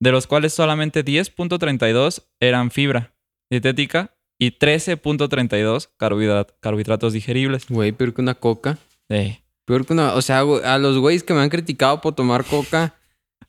de 0.00 0.12
los 0.12 0.26
cuales 0.26 0.52
solamente 0.54 1.04
10.32 1.04 2.24
eran 2.40 2.70
fibra 2.70 3.14
dietética 3.50 4.14
y 4.38 4.52
13.32 4.58 5.90
carbohidrat- 5.98 6.54
carbohidratos 6.60 7.12
digeribles. 7.12 7.66
Güey, 7.68 7.92
peor 7.92 8.14
que 8.14 8.20
una 8.20 8.34
coca. 8.34 8.78
Sí. 9.10 9.40
Peor 9.64 9.84
que 9.86 9.92
una... 9.94 10.14
O 10.14 10.22
sea, 10.22 10.40
a 10.40 10.78
los 10.78 10.98
güeyes 10.98 11.22
que 11.24 11.34
me 11.34 11.40
han 11.40 11.48
criticado 11.50 12.00
por 12.00 12.14
tomar 12.14 12.44
coca 12.44 12.94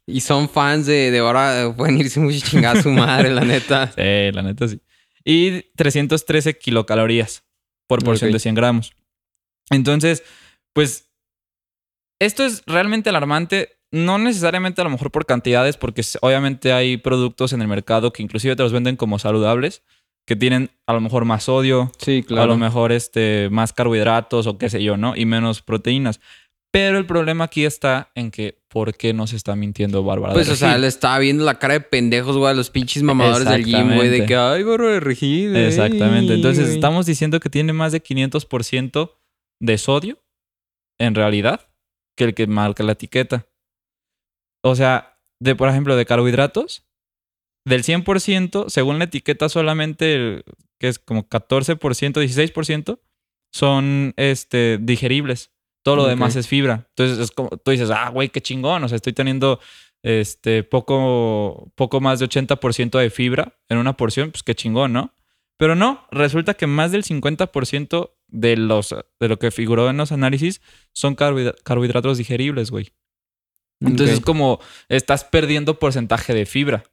y 0.08 0.22
son 0.22 0.50
fans 0.50 0.86
de, 0.88 1.12
de 1.12 1.20
ahora 1.20 1.62
eh, 1.64 1.74
pueden 1.76 1.98
irse 2.00 2.20
mucho 2.20 2.40
chingada 2.40 2.80
a 2.80 2.84
su 2.84 2.90
madre, 2.90 3.30
la 3.32 3.42
neta. 3.46 3.92
Sí, 3.96 4.32
la 4.34 4.42
neta 4.42 4.68
sí. 4.68 4.82
Y 5.24 5.62
313 5.76 6.58
kilocalorías 6.58 7.44
por 7.88 8.04
porción 8.04 8.30
Ok. 8.30 8.34
de 8.34 8.40
100 8.40 8.56
gramos. 8.56 8.94
Entonces, 9.70 10.24
pues, 10.74 11.12
esto 12.20 12.44
es 12.46 12.64
realmente 12.66 13.10
alarmante. 13.10 13.79
No 13.92 14.18
necesariamente 14.18 14.82
a 14.82 14.84
lo 14.84 14.92
mejor 14.92 15.12
por 15.12 15.26
cantidades, 15.26 15.78
porque 15.78 16.04
obviamente 16.22 16.74
hay 16.74 16.98
productos 16.98 17.54
en 17.54 17.62
el 17.62 17.68
mercado 17.68 18.14
que 18.14 18.22
inclusive 18.22 18.56
te 18.56 18.64
los 18.64 18.72
venden 18.72 18.96
como 18.96 19.18
saludables, 19.18 19.84
que 20.28 20.36
tienen 20.36 20.70
a 20.86 20.94
lo 20.94 21.02
mejor 21.02 21.26
más 21.26 21.46
sodio, 21.46 21.92
Sí, 21.98 22.24
a 22.30 22.46
lo 22.46 22.56
mejor 22.56 22.92
este, 22.92 23.50
más 23.50 23.74
carbohidratos 23.74 24.46
o 24.46 24.60
qué 24.60 24.70
sé 24.70 24.84
yo, 24.84 24.96
¿no? 24.96 25.16
Y 25.16 25.26
menos 25.26 25.64
proteínas. 25.64 26.20
Pero 26.72 27.00
el 27.00 27.08
problema 27.08 27.46
aquí 27.46 27.66
está 27.66 28.12
en 28.14 28.30
que, 28.30 28.60
¿por 28.68 28.96
qué 28.96 29.12
nos 29.12 29.34
está 29.34 29.56
mintiendo 29.56 30.04
Bárbara? 30.04 30.34
de 30.34 30.38
Pues, 30.38 30.50
o 30.50 30.56
sea, 30.56 30.78
le 30.78 30.86
estaba 30.86 31.18
viendo 31.18 31.44
la 31.44 31.58
cara 31.58 31.74
de 31.74 31.82
pendejos, 31.82 32.38
güey, 32.38 32.52
a 32.52 32.54
los 32.54 32.70
pinches 32.70 33.02
mamadores 33.02 33.50
del 33.50 33.66
gym, 33.66 33.96
güey, 33.96 34.10
de 34.10 34.28
que, 34.28 34.36
ay, 34.36 34.62
barro 34.62 34.88
de 34.88 35.00
regil. 35.00 35.56
ey, 35.56 35.66
Exactamente. 35.66 36.36
Entonces 36.36 36.66
güey". 36.66 36.76
estamos 36.76 37.08
diciendo 37.08 37.40
que 37.40 37.50
tiene 37.50 37.74
más 37.74 37.92
de 37.92 38.04
500% 38.04 39.16
de 39.60 39.78
sodio, 39.80 40.20
en 41.00 41.16
realidad, 41.16 41.70
que 42.16 42.26
el 42.26 42.34
que 42.36 42.46
marca 42.46 42.84
la 42.84 42.92
etiqueta. 42.92 43.48
O 44.64 44.76
sea, 44.76 45.20
de 45.40 45.56
por 45.56 45.70
ejemplo, 45.70 45.96
de 45.96 46.06
carbohidratos, 46.06 46.86
del 47.66 47.84
100%, 47.84 48.70
según 48.70 48.98
la 49.00 49.06
etiqueta, 49.06 49.50
solamente 49.50 50.16
el- 50.16 50.44
que 50.80 50.88
es 50.88 50.98
como 51.00 51.28
14%, 51.28 52.22
16% 52.22 53.00
son 53.54 54.14
este, 54.18 54.78
digeribles. 54.82 55.52
Todo 55.84 55.96
lo 55.96 56.06
demás 56.08 56.36
es 56.36 56.48
fibra. 56.48 56.88
Entonces 56.90 57.18
es 57.20 57.32
como 57.32 57.50
tú 57.50 57.72
dices, 57.72 57.90
ah, 57.90 58.10
güey, 58.10 58.30
qué 58.30 58.42
chingón. 58.42 58.84
O 58.84 58.88
sea, 58.90 58.96
estoy 58.98 59.14
teniendo 59.14 59.60
este, 60.04 60.64
poco, 60.64 61.72
poco 61.76 62.00
más 62.02 62.20
de 62.20 62.26
80% 62.26 62.98
de 63.00 63.10
fibra 63.10 63.58
en 63.70 63.78
una 63.78 63.98
porción, 63.98 64.32
pues 64.32 64.44
qué 64.44 64.56
chingón, 64.56 64.94
¿no? 64.94 65.14
Pero 65.58 65.76
no, 65.76 66.06
resulta 66.12 66.54
que 66.54 66.68
más 66.68 66.92
del 66.94 67.04
50% 67.04 68.12
de, 68.28 68.56
los, 68.56 68.96
de 69.20 69.28
lo 69.28 69.40
que 69.40 69.52
figuró 69.52 69.90
en 69.90 69.98
los 69.98 70.12
análisis 70.14 70.62
son 70.94 71.16
carbohidra- 71.16 71.56
carbohidratos 71.64 72.18
digeribles, 72.18 72.72
güey. 72.72 72.92
Entonces 73.82 74.18
es 74.20 74.22
como 74.26 74.60
estás 74.90 75.24
perdiendo 75.24 75.80
porcentaje 75.80 76.34
de 76.34 76.46
fibra. 76.46 76.84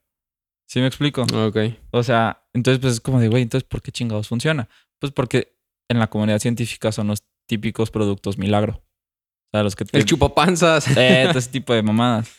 ¿Sí 0.69 0.81
me 0.81 0.87
explico? 0.87 1.23
Ok. 1.23 1.57
O 1.90 2.02
sea, 2.02 2.45
entonces 2.52 2.81
pues 2.81 2.95
es 2.95 3.00
como 3.00 3.21
de, 3.21 3.28
güey, 3.28 3.43
entonces 3.43 3.69
¿por 3.69 3.83
qué 3.83 3.93
chingados 3.93 4.28
funciona? 4.28 4.69
Pues 4.99 5.12
porque 5.12 5.57
en 5.88 5.99
la 5.99 6.09
comunidad 6.09 6.38
científica 6.40 6.90
son 6.93 7.07
los 7.09 7.23
típicos 7.49 7.90
productos 7.90 8.38
milagro. 8.38 8.83
O 8.83 9.50
sea, 9.52 9.62
los 9.62 9.76
que 9.76 9.85
te... 9.85 9.97
El 9.99 10.05
chupapanzas. 10.05 10.87
Eh, 10.97 11.26
todo 11.28 11.38
ese 11.38 11.50
tipo 11.52 11.73
de 11.73 11.83
mamadas. 11.83 12.33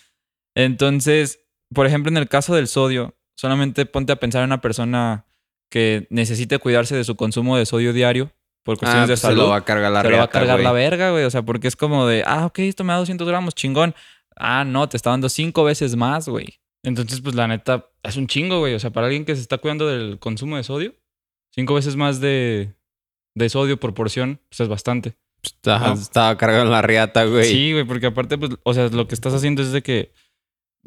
Entonces, 0.56 1.40
por 1.74 1.86
ejemplo, 1.86 2.10
en 2.10 2.18
el 2.18 2.28
caso 2.28 2.56
del 2.56 2.68
sodio, 2.68 3.16
solamente 3.38 3.86
ponte 3.86 4.12
a 4.12 4.18
pensar 4.18 4.42
en 4.42 4.48
una 4.50 4.62
persona 4.62 5.26
que 5.70 6.08
necesite 6.10 6.60
cuidarse 6.60 6.96
de 6.96 7.04
su 7.04 7.16
consumo 7.16 7.58
de 7.58 7.66
sodio 7.66 7.94
diario 7.94 8.32
por 8.64 8.78
cuestiones 8.78 9.04
Ah, 9.04 9.08
de 9.08 9.12
pues 9.14 9.20
se 9.22 9.28
salud. 9.28 9.44
lo 9.44 9.50
va 9.50 9.58
a 9.58 9.66
cargar 9.66 9.92
la 9.92 10.02
se 10.02 10.10
lo 10.10 10.18
va 10.18 10.24
a 10.24 10.30
cargar 10.30 10.60
la 10.60 10.72
verga, 10.72 11.12
güey. 11.12 11.24
O 11.26 11.30
sea, 11.30 11.44
porque 11.44 11.68
es 11.68 11.76
como 11.76 12.08
de, 12.08 12.24
ah, 12.26 12.46
ok, 12.48 12.60
esto 12.60 12.84
me 12.84 12.94
da 12.94 13.00
200 13.00 13.28
gramos, 13.28 13.56
chingón. 13.56 13.94
Ah, 14.40 14.64
no, 14.66 14.88
te 14.88 14.98
está 14.98 15.10
dando 15.12 15.30
cinco 15.30 15.64
veces 15.64 15.96
más, 15.96 16.28
güey. 16.30 16.60
Entonces, 16.84 17.22
pues 17.22 17.36
la 17.36 17.48
neta, 17.48 17.88
es 18.04 18.16
un 18.18 18.28
chingo, 18.28 18.60
güey. 18.60 18.74
O 18.76 18.80
sea, 18.80 18.92
para 18.92 19.08
alguien 19.08 19.26
que 19.26 19.36
se 19.36 19.42
está 19.42 19.58
cuidando 19.58 19.88
del 19.88 20.20
consumo 20.20 20.58
de 20.58 20.64
sodio, 20.64 20.96
cinco 21.52 21.74
veces 21.74 21.96
más 21.96 22.20
de, 22.22 22.74
de 23.36 23.50
sodio 23.50 23.80
por 23.80 23.94
porción, 23.94 24.40
pues 24.50 24.62
es 24.62 24.68
bastante. 24.68 25.16
Estaba, 25.44 25.94
estaba 25.94 26.38
cargando 26.38 26.72
la 26.72 26.82
riata, 26.82 27.26
güey. 27.26 27.46
Sí, 27.46 27.72
güey, 27.74 27.86
porque 27.86 28.08
aparte, 28.08 28.38
pues, 28.38 28.52
o 28.64 28.74
sea, 28.74 28.88
lo 28.90 29.08
que 29.08 29.16
estás 29.16 29.34
haciendo 29.34 29.62
es 29.62 29.72
de 29.72 29.82
que 29.82 30.12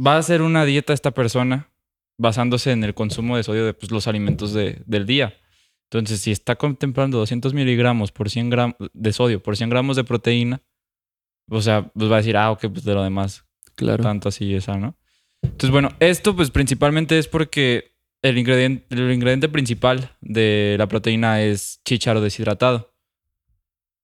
va 0.04 0.14
a 0.14 0.18
hacer 0.18 0.42
una 0.42 0.64
dieta 0.64 0.92
esta 0.92 1.10
persona 1.12 1.70
basándose 2.18 2.72
en 2.72 2.84
el 2.84 2.94
consumo 2.94 3.36
de 3.36 3.42
sodio 3.42 3.64
de 3.64 3.74
pues, 3.74 3.90
los 3.90 4.06
alimentos 4.06 4.52
de- 4.52 4.82
del 4.86 5.06
día. 5.06 5.34
Entonces, 5.90 6.20
si 6.20 6.30
está 6.30 6.56
contemplando 6.56 7.18
200 7.18 7.52
miligramos 7.54 8.12
por 8.12 8.30
100 8.30 8.50
gramos 8.50 8.76
de 8.92 9.12
sodio 9.12 9.42
por 9.42 9.56
100 9.56 9.70
gramos 9.70 9.96
de 9.96 10.04
proteína, 10.04 10.62
o 11.50 11.60
sea, 11.60 11.90
pues 11.92 12.10
va 12.10 12.14
a 12.14 12.18
decir, 12.18 12.36
ah, 12.36 12.50
ok, 12.52 12.66
pues 12.72 12.84
de 12.84 12.94
lo 12.94 13.02
demás, 13.02 13.44
claro. 13.74 14.02
tanto 14.02 14.28
así 14.28 14.54
esa, 14.54 14.76
¿no? 14.76 14.96
Entonces, 15.42 15.70
bueno, 15.70 15.90
esto 16.00 16.36
pues 16.36 16.50
principalmente 16.50 17.18
es 17.18 17.26
porque 17.28 17.96
el 18.22 18.38
ingrediente, 18.38 18.86
el 18.90 19.10
ingrediente 19.12 19.48
principal 19.48 20.16
de 20.20 20.76
la 20.78 20.86
proteína 20.86 21.42
es 21.42 21.80
chícharo 21.84 22.20
deshidratado. 22.20 22.94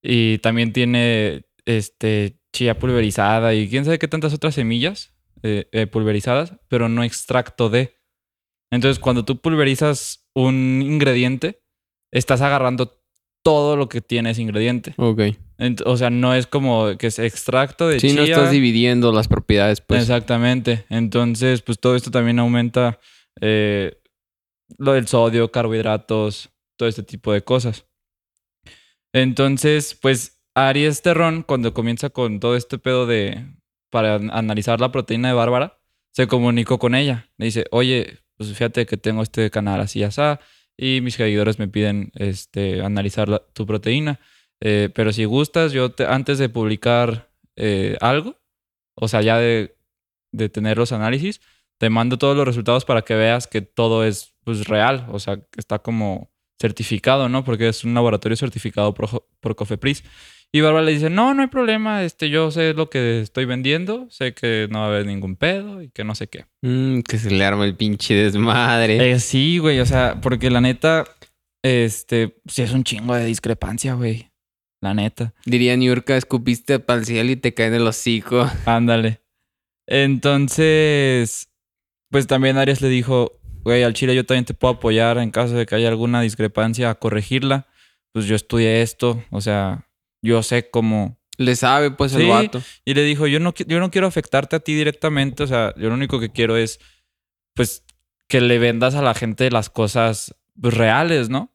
Y 0.03 0.38
también 0.38 0.73
tiene 0.73 1.47
este 1.65 2.38
chía 2.53 2.79
pulverizada 2.79 3.55
y 3.55 3.69
quién 3.69 3.85
sabe 3.85 3.99
qué 3.99 4.09
tantas 4.09 4.33
otras 4.33 4.55
semillas 4.55 5.15
eh, 5.43 5.69
eh, 5.73 5.87
pulverizadas, 5.87 6.55
pero 6.69 6.88
no 6.88 7.05
extracto 7.05 7.69
de. 7.69 7.99
Entonces, 8.71 8.99
cuando 8.99 9.25
tú 9.25 9.41
pulverizas 9.41 10.29
un 10.35 10.83
ingrediente, 10.83 11.62
estás 12.11 12.41
agarrando 12.41 13.00
todo 13.50 13.76
lo 13.76 13.88
que 13.88 14.00
tiene 14.00 14.31
ese 14.31 14.43
ingrediente. 14.43 14.93
Ok. 14.97 15.21
O 15.85 15.97
sea, 15.97 16.11
no 16.11 16.35
es 16.35 16.47
como 16.49 16.97
que 16.99 17.07
es 17.07 17.19
extracto 17.21 17.87
de 17.88 18.00
Sí, 18.00 18.09
chía. 18.09 18.17
no 18.17 18.23
estás 18.25 18.50
dividiendo 18.50 19.12
las 19.12 19.29
propiedades, 19.29 19.81
pues. 19.81 20.03
Exactamente. 20.03 20.85
Entonces, 20.91 21.62
pues 21.62 21.79
todo 21.79 21.95
esto 21.95 22.11
también 22.11 22.38
aumenta 22.41 22.99
eh, 23.41 23.99
lo 24.79 24.95
del 24.95 25.07
sodio, 25.07 25.53
carbohidratos, 25.53 26.50
todo 26.76 26.88
este 26.88 27.05
tipo 27.05 27.33
de 27.33 27.43
cosas. 27.43 27.85
Entonces, 29.12 29.95
pues 30.00 30.43
Aries 30.55 31.03
Terrón, 31.03 31.43
cuando 31.43 31.73
comienza 31.73 32.11
con 32.11 32.41
todo 32.41 32.57
este 32.57 32.79
pedo 32.79 33.07
de 33.07 33.47
para 33.91 34.17
an- 34.17 34.31
analizar 34.33 34.81
la 34.81 34.91
proteína 34.93 35.29
de 35.29 35.35
Bárbara, 35.35 35.79
se 36.12 36.26
comunicó 36.26 36.79
con 36.79 36.95
ella. 36.95 37.31
Le 37.38 37.47
dice, 37.47 37.65
oye, 37.71 38.19
pues 38.37 38.50
fíjate 38.50 38.87
que 38.87 38.97
tengo 38.97 39.23
este 39.23 39.50
canal 39.50 39.81
así 39.81 40.03
así 40.03 40.41
y 40.76 41.00
mis 41.00 41.14
seguidores 41.14 41.59
me 41.59 41.68
piden 41.68 42.11
este, 42.14 42.83
analizar 42.83 43.47
tu 43.52 43.66
proteína. 43.66 44.21
Eh, 44.61 44.90
pero 44.95 45.12
si 45.12 45.25
gustas, 45.25 45.73
yo 45.73 45.90
te- 45.90 46.06
antes 46.06 46.38
de 46.38 46.49
publicar 46.49 47.30
eh, 47.56 47.97
algo, 48.00 48.37
o 48.95 49.09
sea, 49.09 49.21
ya 49.23 49.38
de, 49.38 49.76
de 50.33 50.49
tener 50.49 50.78
los 50.78 50.92
análisis, 50.92 51.40
te 51.78 51.90
mando 51.90 52.16
todos 52.18 52.37
los 52.37 52.47
resultados 52.47 52.85
para 52.85 53.02
que 53.02 53.14
veas 53.14 53.47
que 53.47 53.61
todo 53.61 54.04
es 54.04 54.35
pues, 54.45 54.66
real, 54.66 55.06
o 55.11 55.18
sea, 55.18 55.37
que 55.37 55.59
está 55.61 55.78
como 55.78 56.30
certificado, 56.59 57.28
¿no? 57.28 57.45
Porque 57.45 57.68
es 57.68 57.85
un 57.85 57.92
laboratorio 57.92 58.37
certificado 58.37 58.95
por, 58.95 59.26
por 59.40 59.56
Cofepris. 59.56 60.02
Y 60.53 60.61
Bárbara 60.61 60.85
le 60.85 60.93
dice, 60.93 61.11
no, 61.11 61.35
no 61.35 61.43
hay 61.43 61.49
problema, 61.49 62.03
este, 62.03 62.31
yo 62.31 62.50
sé 62.50 62.73
lo 62.73 62.88
que 62.88 63.21
estoy 63.21 63.45
vendiendo, 63.45 64.07
sé 64.11 64.33
que 64.33 64.69
no 64.71 64.81
va 64.81 64.87
a 64.87 64.88
haber 64.88 65.07
ningún 65.07 65.37
pedo 65.37 65.83
y 65.83 65.91
que 65.91 66.05
no 66.05 66.15
sé 66.15 66.29
qué. 66.29 66.47
Mm, 66.62 67.00
que 67.00 67.19
se 67.19 67.31
le 67.31 67.45
arma 67.45 67.65
el 67.65 67.76
pinche 67.76 68.15
desmadre. 68.15 69.11
Eh, 69.11 69.21
sí, 69.21 69.59
güey, 69.59 69.81
o 69.81 69.87
sea, 69.87 70.19
porque 70.23 70.49
la 70.50 70.61
neta, 70.61 71.05
este, 71.62 72.38
sí 72.47 72.62
es 72.62 72.73
un 72.73 72.85
chingo 72.85 73.15
de 73.15 73.26
discrepancia, 73.26 73.95
güey. 73.95 74.31
La 74.81 74.95
neta. 74.95 75.35
Diría 75.45 75.76
Niurka, 75.76 76.17
escupiste 76.17 76.79
para 76.79 77.00
el 77.00 77.07
cielo 77.07 77.33
y 77.33 77.37
te 77.37 77.55
cae 77.55 77.67
en 77.67 77.75
el 77.75 77.87
hocico. 77.87 78.49
Ándale. 78.67 79.21
Entonces, 79.87 81.50
pues 82.11 82.26
también 82.26 82.57
Arias 82.57 82.83
le 82.83 82.88
dijo, 82.88 83.41
güey, 83.62 83.83
al 83.83 83.95
Chile 83.95 84.15
yo 84.15 84.25
también 84.25 84.45
te 84.45 84.55
puedo 84.55 84.75
apoyar 84.75 85.19
en 85.19 85.31
caso 85.31 85.55
de 85.55 85.67
que 85.67 85.75
haya 85.75 85.88
alguna 85.88 86.21
discrepancia 86.21 86.91
a 86.91 86.95
corregirla. 86.95 87.67
Pues 88.12 88.26
yo 88.26 88.37
estudié 88.37 88.83
esto, 88.83 89.23
o 89.31 89.41
sea, 89.41 89.86
yo 90.26 90.42
sé 90.42 90.71
cómo... 90.71 91.18
Le 91.38 91.54
sabe, 91.54 91.90
pues, 91.90 92.14
el 92.14 92.28
vato. 92.28 92.62
Y 92.85 92.95
le 92.95 93.02
dijo, 93.02 93.26
yo 93.26 93.40
no, 93.40 93.52
yo 93.54 93.78
no 93.78 93.90
quiero 93.90 94.06
afectarte 94.06 94.56
a 94.56 94.61
ti 94.61 94.75
directamente, 94.75 95.42
o 95.42 95.47
sea, 95.47 95.75
yo 95.76 95.88
lo 95.88 95.95
único 95.95 96.18
que 96.18 96.33
quiero 96.33 96.56
es, 96.56 96.80
pues, 97.54 97.85
que 98.28 98.40
le 98.40 98.59
vendas 98.59 98.95
a 98.95 99.02
la 99.02 99.14
gente 99.14 99.50
las 99.50 99.71
cosas 99.71 100.35
pues, 100.61 100.75
reales, 100.75 101.28
¿no? 101.28 101.54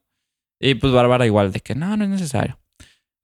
Y 0.60 0.74
pues 0.76 0.92
Bárbara 0.92 1.26
igual, 1.26 1.52
de 1.52 1.60
que 1.60 1.74
no, 1.74 1.96
no 1.96 2.04
es 2.04 2.10
necesario. 2.10 2.58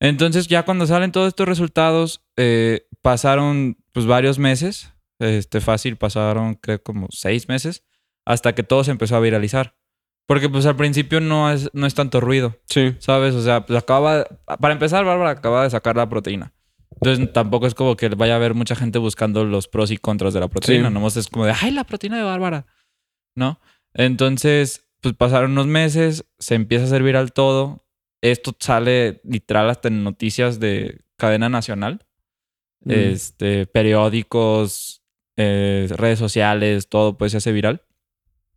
Entonces 0.00 0.46
ya 0.48 0.64
cuando 0.64 0.86
salen 0.86 1.12
todos 1.12 1.28
estos 1.28 1.48
resultados, 1.48 2.24
eh, 2.36 2.86
pasaron 3.02 3.78
pues 3.92 4.06
varios 4.06 4.38
meses, 4.38 4.92
este 5.18 5.60
fácil, 5.60 5.96
pasaron 5.96 6.54
creo 6.54 6.82
como 6.82 7.08
seis 7.10 7.48
meses, 7.48 7.84
hasta 8.24 8.54
que 8.54 8.62
todo 8.62 8.84
se 8.84 8.90
empezó 8.90 9.16
a 9.16 9.20
viralizar. 9.20 9.76
Porque 10.28 10.50
pues 10.50 10.66
al 10.66 10.76
principio 10.76 11.20
no 11.20 11.50
es, 11.50 11.70
no 11.72 11.86
es 11.86 11.94
tanto 11.94 12.20
ruido, 12.20 12.54
Sí. 12.66 12.94
¿sabes? 12.98 13.34
O 13.34 13.40
sea, 13.40 13.64
pues 13.64 13.78
acaba... 13.78 14.26
Para 14.60 14.74
empezar, 14.74 15.02
Bárbara 15.06 15.30
acaba 15.30 15.62
de 15.62 15.70
sacar 15.70 15.96
la 15.96 16.06
proteína. 16.06 16.52
Entonces 17.00 17.32
tampoco 17.32 17.66
es 17.66 17.74
como 17.74 17.96
que 17.96 18.10
vaya 18.10 18.34
a 18.34 18.36
haber 18.36 18.52
mucha 18.52 18.76
gente 18.76 18.98
buscando 18.98 19.46
los 19.46 19.68
pros 19.68 19.90
y 19.90 19.96
contras 19.96 20.34
de 20.34 20.40
la 20.40 20.48
proteína. 20.48 20.88
Sí. 20.88 20.94
Nomás 20.94 21.16
es 21.16 21.28
como 21.28 21.46
de, 21.46 21.54
ay, 21.58 21.70
la 21.70 21.84
proteína 21.84 22.18
de 22.18 22.24
Bárbara. 22.24 22.66
¿No? 23.34 23.58
Entonces, 23.94 24.84
pues 25.00 25.14
pasaron 25.14 25.52
unos 25.52 25.66
meses, 25.66 26.26
se 26.38 26.56
empieza 26.56 26.84
a 26.84 26.86
hacer 26.88 27.02
viral 27.02 27.32
todo. 27.32 27.86
Esto 28.20 28.54
sale 28.60 29.22
literal 29.24 29.70
hasta 29.70 29.88
en 29.88 30.04
noticias 30.04 30.60
de 30.60 31.00
cadena 31.16 31.48
nacional. 31.48 32.04
Mm. 32.84 32.90
Este, 32.90 33.66
periódicos, 33.66 35.02
eh, 35.38 35.88
redes 35.96 36.18
sociales, 36.18 36.90
todo 36.90 37.16
pues 37.16 37.32
se 37.32 37.38
hace 37.38 37.52
viral. 37.52 37.82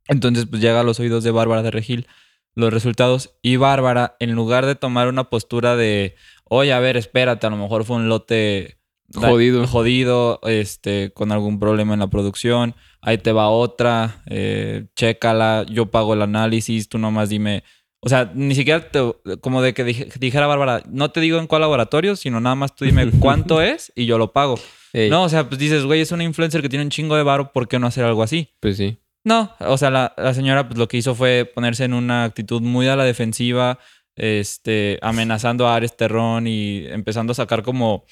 Entonces, 0.07 0.45
pues 0.49 0.61
llega 0.61 0.79
a 0.79 0.83
los 0.83 0.99
oídos 0.99 1.23
de 1.23 1.31
Bárbara 1.31 1.63
de 1.63 1.71
Regil 1.71 2.07
los 2.55 2.73
resultados. 2.73 3.35
Y 3.41 3.55
Bárbara, 3.55 4.15
en 4.19 4.31
lugar 4.33 4.65
de 4.65 4.75
tomar 4.75 5.07
una 5.07 5.29
postura 5.29 5.75
de, 5.75 6.15
oye, 6.45 6.73
a 6.73 6.79
ver, 6.79 6.97
espérate, 6.97 7.47
a 7.47 7.49
lo 7.49 7.57
mejor 7.57 7.85
fue 7.85 7.95
un 7.95 8.09
lote 8.09 8.77
Jodido. 9.13 9.67
jodido, 9.67 10.39
este, 10.43 11.11
con 11.13 11.31
algún 11.31 11.59
problema 11.59 11.93
en 11.93 11.99
la 11.99 12.07
producción, 12.09 12.75
ahí 13.01 13.17
te 13.17 13.31
va 13.33 13.49
otra, 13.49 14.23
eh, 14.27 14.85
chécala, 14.95 15.65
yo 15.69 15.87
pago 15.91 16.13
el 16.13 16.21
análisis, 16.21 16.87
tú 16.89 16.97
nomás 16.97 17.29
dime. 17.29 17.63
O 17.99 18.09
sea, 18.09 18.31
ni 18.33 18.55
siquiera 18.55 18.89
te- 18.89 19.13
como 19.41 19.61
de 19.61 19.73
que 19.73 19.83
dije- 19.85 20.07
dijera 20.19 20.47
Bárbara, 20.47 20.81
no 20.89 21.11
te 21.11 21.19
digo 21.21 21.39
en 21.39 21.47
cuál 21.47 21.61
laboratorio, 21.61 22.15
sino 22.15 22.39
nada 22.39 22.55
más 22.55 22.75
tú 22.75 22.85
dime 22.85 23.09
cuánto 23.19 23.61
es 23.61 23.91
y 23.95 24.05
yo 24.05 24.17
lo 24.17 24.31
pago. 24.33 24.57
Ey, 24.93 25.09
No, 25.09 25.23
o 25.23 25.29
sea, 25.29 25.47
pues 25.47 25.59
dices, 25.59 25.83
güey, 25.85 26.01
es 26.01 26.11
una 26.11 26.23
influencer 26.23 26.61
que 26.61 26.69
tiene 26.69 26.83
un 26.85 26.91
chingo 26.91 27.15
de 27.15 27.23
varo, 27.23 27.51
¿por 27.53 27.67
qué 27.67 27.79
no 27.79 27.87
hacer 27.87 28.03
algo 28.05 28.23
así? 28.23 28.49
Pues 28.59 28.77
sí. 28.77 28.97
No, 29.23 29.55
o 29.59 29.77
sea, 29.77 29.91
la, 29.91 30.13
la 30.17 30.33
señora 30.33 30.67
pues 30.67 30.79
lo 30.79 30.87
que 30.87 30.97
hizo 30.97 31.13
fue 31.13 31.49
ponerse 31.53 31.83
en 31.83 31.93
una 31.93 32.23
actitud 32.23 32.61
muy 32.61 32.87
a 32.87 32.95
la 32.95 33.03
defensiva, 33.03 33.77
este, 34.15 34.99
amenazando 35.01 35.67
a 35.67 35.75
Ares 35.75 35.95
Terrón 35.95 36.47
y 36.47 36.85
empezando 36.87 37.31
a 37.31 37.35
sacar 37.35 37.63
como 37.63 38.05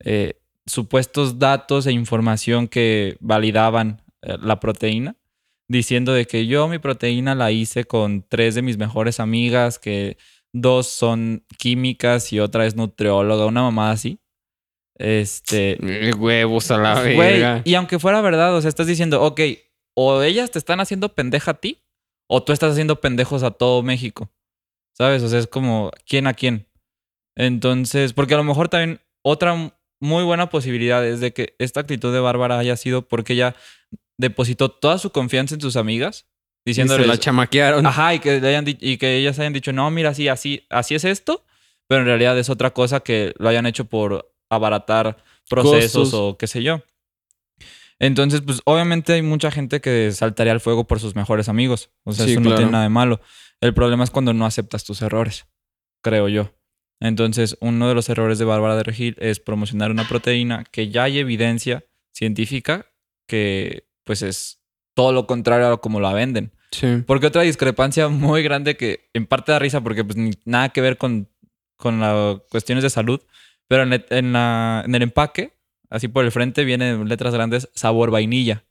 eh, 0.00 0.40
supuestos 0.66 1.38
datos 1.38 1.86
e 1.86 1.92
información 1.92 2.68
que 2.68 3.16
validaban 3.20 4.02
eh, 4.22 4.36
la 4.40 4.58
proteína, 4.58 5.16
diciendo 5.68 6.12
de 6.12 6.26
que 6.26 6.46
yo 6.46 6.68
mi 6.68 6.78
proteína 6.78 7.34
la 7.34 7.50
hice 7.50 7.84
con 7.84 8.24
tres 8.28 8.54
de 8.54 8.62
mis 8.62 8.78
mejores 8.78 9.20
amigas, 9.20 9.78
que 9.78 10.16
dos 10.52 10.86
son 10.86 11.44
químicas 11.58 12.32
y 12.32 12.40
otra 12.40 12.64
es 12.64 12.74
nutrióloga, 12.76 13.46
una 13.46 13.62
mamá 13.62 13.90
así. 13.90 14.18
Este, 14.96 15.76
Huevos 16.16 16.70
a 16.70 16.78
la 16.78 17.00
verga. 17.00 17.62
y 17.64 17.74
aunque 17.74 17.98
fuera 17.98 18.20
verdad, 18.20 18.54
o 18.54 18.60
sea, 18.60 18.68
estás 18.68 18.86
diciendo, 18.86 19.22
ok, 19.22 19.40
o 19.94 20.22
ellas 20.22 20.50
te 20.50 20.58
están 20.58 20.80
haciendo 20.80 21.14
pendeja 21.14 21.52
a 21.52 21.54
ti, 21.54 21.82
o 22.26 22.42
tú 22.42 22.52
estás 22.52 22.72
haciendo 22.72 23.00
pendejos 23.00 23.42
a 23.42 23.50
todo 23.50 23.82
México. 23.82 24.30
¿Sabes? 24.96 25.22
O 25.22 25.28
sea, 25.28 25.40
es 25.40 25.46
como, 25.46 25.90
¿quién 26.06 26.26
a 26.26 26.34
quién? 26.34 26.68
Entonces, 27.36 28.12
porque 28.12 28.34
a 28.34 28.36
lo 28.36 28.44
mejor 28.44 28.68
también 28.68 29.00
otra 29.22 29.72
muy 30.00 30.22
buena 30.22 30.50
posibilidad 30.50 31.04
es 31.04 31.20
de 31.20 31.32
que 31.32 31.56
esta 31.58 31.80
actitud 31.80 32.12
de 32.12 32.20
Bárbara 32.20 32.58
haya 32.58 32.76
sido 32.76 33.02
porque 33.02 33.32
ella 33.32 33.56
depositó 34.18 34.68
toda 34.68 34.98
su 34.98 35.10
confianza 35.10 35.54
en 35.54 35.60
sus 35.60 35.76
amigas, 35.76 36.26
Y 36.64 36.70
diciéndoles, 36.70 37.06
se 37.06 37.08
la 37.08 37.18
chamaquearon. 37.18 37.84
Ajá, 37.86 38.14
y 38.14 38.20
que, 38.20 38.40
le 38.40 38.48
hayan 38.48 38.64
y 38.66 38.96
que 38.98 39.16
ellas 39.16 39.38
hayan 39.38 39.52
dicho, 39.52 39.72
no, 39.72 39.90
mira, 39.90 40.14
sí, 40.14 40.28
así, 40.28 40.64
así 40.70 40.94
es 40.94 41.04
esto, 41.04 41.44
pero 41.88 42.02
en 42.02 42.06
realidad 42.06 42.38
es 42.38 42.48
otra 42.50 42.72
cosa 42.72 43.00
que 43.00 43.34
lo 43.38 43.48
hayan 43.48 43.66
hecho 43.66 43.86
por 43.86 44.32
abaratar 44.50 45.16
procesos 45.48 46.10
Costos. 46.10 46.14
o 46.14 46.36
qué 46.38 46.46
sé 46.46 46.62
yo. 46.62 46.82
Entonces, 48.00 48.40
pues 48.42 48.60
obviamente 48.64 49.12
hay 49.12 49.22
mucha 49.22 49.50
gente 49.50 49.80
que 49.80 50.10
saltaría 50.12 50.52
al 50.52 50.60
fuego 50.60 50.86
por 50.86 51.00
sus 51.00 51.14
mejores 51.14 51.48
amigos. 51.48 51.90
O 52.04 52.12
sea, 52.12 52.24
Sí, 52.26 52.32
eso 52.32 52.40
no 52.40 52.46
claro. 52.46 52.56
tiene 52.58 52.72
nada 52.72 52.84
de 52.84 52.90
malo. 52.90 53.20
El 53.60 53.72
problema 53.74 54.04
es 54.04 54.10
cuando 54.10 54.32
no 54.34 54.46
aceptas 54.46 54.84
tus 54.84 55.00
errores, 55.02 55.46
creo 56.02 56.28
yo. 56.28 56.52
Entonces, 57.00 57.56
uno 57.60 57.88
de 57.88 57.94
los 57.94 58.08
errores 58.08 58.38
de 58.38 58.44
Bárbara 58.44 58.76
de 58.76 58.82
Regil 58.82 59.16
es 59.20 59.40
promocionar 59.40 59.90
una 59.90 60.06
proteína 60.08 60.64
que 60.70 60.88
ya 60.90 61.04
hay 61.04 61.18
evidencia 61.18 61.84
científica 62.12 62.86
que 63.26 63.86
pues 64.04 64.22
es 64.22 64.60
todo 64.94 65.12
lo 65.12 65.26
contrario 65.26 65.66
a 65.72 65.80
como 65.80 66.00
la 66.00 66.12
venden. 66.12 66.52
Sí. 66.70 67.02
Porque 67.06 67.26
otra 67.26 67.42
discrepancia 67.42 68.08
muy 68.08 68.42
grande 68.42 68.76
que 68.76 69.08
en 69.14 69.26
parte 69.26 69.52
da 69.52 69.58
risa 69.58 69.80
porque 69.82 70.04
pues 70.04 70.16
nada 70.44 70.68
que 70.70 70.80
ver 70.80 70.98
con, 70.98 71.28
con 71.76 72.00
las 72.00 72.40
cuestiones 72.50 72.82
de 72.82 72.90
salud, 72.90 73.20
pero 73.68 73.82
en, 73.84 73.92
el- 73.94 74.06
en 74.10 74.32
la- 74.32 74.82
en 74.84 74.94
el 74.94 75.02
empaque, 75.02 75.53
así 75.90 76.08
por 76.08 76.24
el 76.24 76.32
frente, 76.32 76.64
viene 76.64 76.90
en 76.90 77.08
letras 77.08 77.34
grandes 77.34 77.70
sabor 77.74 78.10
vainilla. 78.10 78.64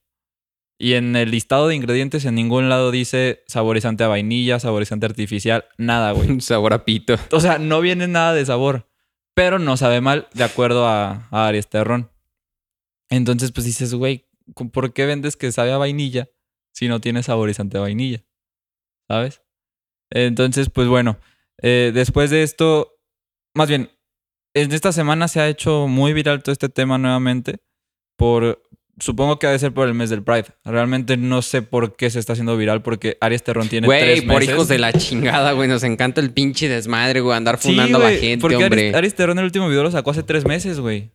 Y 0.80 0.94
en 0.94 1.16
el 1.16 1.32
listado 1.32 1.68
de 1.68 1.76
ingredientes 1.76 2.26
en 2.26 2.36
ningún 2.36 2.68
lado 2.68 2.92
dice 2.92 3.44
saborizante 3.48 4.04
a 4.04 4.08
vainilla, 4.08 4.60
saborizante 4.60 5.06
artificial, 5.06 5.66
nada, 5.78 6.12
güey. 6.12 6.42
Sabor 6.42 6.74
a 6.74 6.84
pito. 6.84 7.16
O 7.32 7.40
sea, 7.40 7.60
no 7.60 7.80
viene 7.80 8.08
nada 8.08 8.34
de 8.34 8.46
sabor, 8.46 8.90
pero 9.34 9.60
no 9.60 9.78
sabe 9.78 10.02
mal 10.02 10.28
de 10.34 10.44
acuerdo 10.44 10.88
a, 10.88 11.28
a 11.32 11.48
Aries 11.48 11.70
Terrón. 11.70 12.12
Entonces, 13.10 13.52
pues 13.52 13.66
dices, 13.66 13.94
güey, 13.94 14.26
¿por 14.72 14.94
qué 14.94 15.06
vendes 15.06 15.38
que 15.38 15.52
sabe 15.52 15.72
a 15.72 15.78
vainilla 15.78 16.30
si 16.74 16.88
no 16.88 17.00
tiene 17.00 17.24
saborizante 17.24 17.78
a 17.78 17.82
vainilla? 17.82 18.24
¿Sabes? 19.08 19.42
Entonces, 20.10 20.70
pues 20.70 20.88
bueno, 20.88 21.20
eh, 21.62 21.92
después 21.94 22.30
de 22.30 22.44
esto, 22.44 23.00
más 23.54 23.70
bien, 23.70 23.90
en 24.54 24.72
esta 24.72 24.92
semana 24.92 25.28
se 25.28 25.40
ha 25.40 25.48
hecho 25.50 25.88
muy 25.88 26.14
viral 26.14 26.44
todo 26.44 26.54
este 26.54 26.70
tema 26.70 26.98
nuevamente 26.98 27.60
por... 28.18 28.62
Supongo 29.00 29.40
que 29.40 29.48
ha 29.48 29.52
de 29.52 29.58
ser 29.58 29.74
por 29.74 29.88
el 29.88 29.96
mes 29.96 30.12
del 30.12 30.22
Pride. 30.22 30.46
Realmente 30.64 31.18
no 31.18 31.42
sé 31.42 31.64
por 31.64 31.96
qué 31.96 32.12
se 32.12 32.20
está 32.20 32.34
haciendo 32.34 32.56
viral 32.56 32.84
porque 32.84 33.18
Aries 33.22 33.44
Terrón 33.44 33.68
tiene 33.68 33.88
Güey, 33.88 34.02
tres 34.04 34.22
por 34.22 34.36
meses. 34.36 34.50
hijos 34.54 34.68
de 34.68 34.78
la 34.78 34.94
chingada, 34.94 35.54
güey. 35.54 35.68
Nos 35.68 35.84
encanta 35.84 36.22
el 36.22 36.30
pinche 36.32 36.70
desmadre, 36.70 37.22
güey. 37.22 37.36
Andar 37.36 37.58
Sí, 37.60 37.70
fundando 37.70 37.98
a 37.98 38.02
la 38.02 38.06
güey, 38.10 38.20
gente, 38.20 38.42
porque 38.42 38.58
hombre. 38.58 38.96
Aris 38.96 39.16
Terrón 39.16 39.40
el 39.40 39.46
último 39.46 39.68
video 39.68 39.82
lo 39.82 39.90
sacó 39.90 40.12
hace 40.12 40.22
tres 40.22 40.46
meses, 40.46 40.80
güey. 40.80 41.10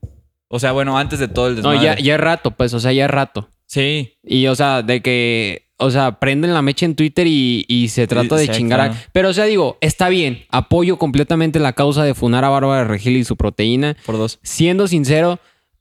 O 0.49 0.59
sea, 0.59 0.73
bueno, 0.73 0.99
antes 0.99 1.21
de 1.21 1.29
todo 1.29 1.47
el 1.47 1.63
No, 1.63 1.71
desmadre. 1.71 1.85
ya, 1.85 2.05
ya 2.05 2.15
es 2.17 2.21
rato, 2.21 2.51
pues, 2.51 2.75
o 2.75 2.81
sea, 2.81 2.93
ya 2.93 3.05
es 3.05 3.11
rato. 3.13 3.49
Sí. 3.67 4.19
Y, 4.25 4.49
o 4.49 4.57
sea, 4.57 4.83
de 4.83 5.01
que, 5.01 5.68
o 5.79 5.91
sea, 5.91 6.19
prenden 6.19 6.53
la 6.53 6.63
mecha 6.63 6.87
en 6.87 6.95
Twitter 6.95 7.27
y, 7.27 7.65
y 7.69 7.89
se 7.89 8.07
trata 8.07 8.37
de 8.37 8.49
chingar 8.49 8.81
a... 8.81 9.03
Pero, 9.13 9.29
o 9.29 9.33
sea, 9.33 9.45
digo, 9.45 9.79
está 9.81 10.09
bien. 10.09 10.45
Apoyo 10.51 10.99
completamente 10.99 11.61
la 11.61 11.73
causa 11.73 12.05
de 12.05 12.15
funar 12.15 12.45
a 12.45 12.49
Bárbara 12.49 12.85
Regil 12.85 13.17
y 13.17 13.25
su 13.25 13.37
proteína. 13.37 13.97
Por 14.05 14.19
dos. 14.19 14.41
Siendo 14.43 14.89
sincero, 14.89 15.39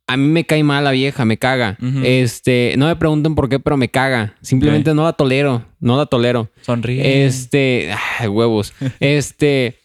a 0.08 0.16
mí 0.16 0.28
me 0.28 0.46
cae 0.46 0.64
mal 0.64 0.84
la 0.84 0.92
vieja, 0.92 1.26
me 1.26 1.38
caga. 1.38 1.78
Este, 2.04 2.76
no 2.78 2.88
me 2.88 2.96
pregunten 2.96 3.36
por 3.36 3.50
qué, 3.50 3.60
pero 3.60 3.76
me 3.76 3.90
caga. 3.90 4.36
Simplemente 4.42 4.94
no 4.94 5.04
la 5.04 5.14
tolero, 5.14 5.66
no 5.80 5.98
la 5.98 6.06
tolero. 6.06 6.50
Sonríe. 6.62 7.26
Este, 7.26 7.94
ay, 8.20 8.28
huevos. 8.28 8.74
Este, 9.00 9.80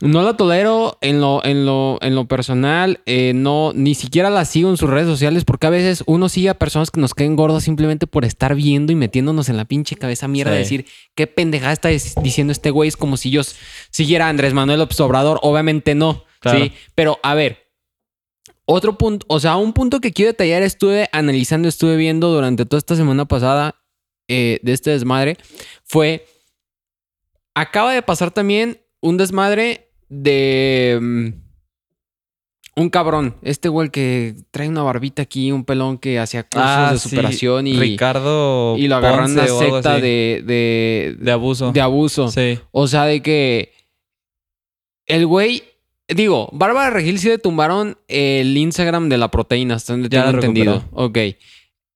no 0.00 0.22
la 0.22 0.36
tolero 0.36 0.96
en 1.00 1.20
lo, 1.20 1.44
en 1.44 1.66
lo, 1.66 1.98
en 2.00 2.14
lo 2.14 2.26
personal. 2.26 3.00
eh, 3.06 3.32
no, 3.34 3.72
ni 3.74 3.94
siquiera 3.94 4.30
la 4.30 4.44
sigo 4.44 4.70
en 4.70 4.76
sus 4.76 4.88
redes 4.88 5.08
sociales 5.08 5.44
porque 5.44 5.66
a 5.66 5.70
veces 5.70 6.04
uno 6.06 6.28
sigue 6.28 6.50
a 6.50 6.54
personas 6.54 6.90
que 6.90 7.00
nos 7.00 7.14
caen 7.14 7.34
gordos 7.34 7.64
simplemente 7.64 8.06
por 8.06 8.24
estar 8.24 8.54
viendo 8.54 8.92
y 8.92 8.94
metiéndonos 8.94 9.48
en 9.48 9.56
la 9.56 9.64
pinche 9.64 9.96
cabeza 9.96 10.28
mierda 10.28 10.52
de 10.52 10.58
decir 10.58 10.86
qué 11.14 11.26
pendejada 11.26 11.72
está 11.72 11.88
diciendo 11.88 12.52
este 12.52 12.70
güey. 12.70 12.88
Es 12.88 12.96
como 12.96 13.16
si 13.16 13.30
yo 13.30 13.42
siguiera 13.90 14.26
a 14.26 14.28
Andrés 14.28 14.54
Manuel 14.54 14.78
López 14.78 15.00
Obrador. 15.00 15.40
Obviamente 15.42 15.94
no. 15.94 16.24
Claro. 16.40 16.60
Sí, 16.60 16.72
pero 16.94 17.18
a 17.22 17.34
ver. 17.34 17.66
Otro 18.70 18.98
punto, 18.98 19.24
o 19.30 19.40
sea, 19.40 19.56
un 19.56 19.72
punto 19.72 19.98
que 19.98 20.12
quiero 20.12 20.30
detallar, 20.32 20.62
estuve 20.62 21.08
analizando, 21.12 21.68
estuve 21.68 21.96
viendo 21.96 22.30
durante 22.30 22.66
toda 22.66 22.78
esta 22.78 22.96
semana 22.96 23.24
pasada 23.24 23.76
eh, 24.28 24.60
de 24.62 24.74
este 24.74 24.90
desmadre, 24.90 25.38
fue, 25.84 26.26
acaba 27.54 27.94
de 27.94 28.02
pasar 28.02 28.30
también 28.30 28.82
un 29.00 29.16
desmadre 29.16 29.87
de 30.08 30.98
mm, 31.00 31.28
un 32.80 32.90
cabrón, 32.90 33.34
este 33.42 33.68
güey 33.68 33.90
que 33.90 34.34
trae 34.50 34.68
una 34.68 34.82
barbita 34.82 35.22
aquí, 35.22 35.50
un 35.50 35.64
pelón 35.64 35.98
que 35.98 36.18
hacía 36.18 36.44
cursos 36.44 36.62
Ah, 36.70 36.90
de 36.92 36.98
sí. 36.98 37.08
superación 37.08 37.66
y, 37.66 37.74
Ricardo. 37.78 38.76
y 38.78 38.86
lo 38.86 38.96
agarraron 38.96 39.32
en 39.32 39.38
una 39.38 39.46
secta 39.48 39.94
de, 40.00 40.42
de, 40.46 41.16
de 41.18 41.32
abuso. 41.32 41.72
de 41.72 41.80
abuso. 41.80 42.28
Sí. 42.30 42.58
O 42.70 42.86
sea, 42.86 43.04
de 43.06 43.20
que 43.20 43.72
el 45.06 45.26
güey, 45.26 45.64
digo, 46.06 46.48
Bárbara 46.52 46.90
Regil 46.90 47.18
sí 47.18 47.28
le 47.28 47.38
tumbaron 47.38 47.98
el 48.06 48.56
Instagram 48.56 49.08
de 49.08 49.18
la 49.18 49.30
proteína, 49.30 49.74
hasta 49.74 49.94
donde 49.94 50.08
tengo 50.08 50.28
entendido. 50.28 50.84
Ok. 50.92 51.18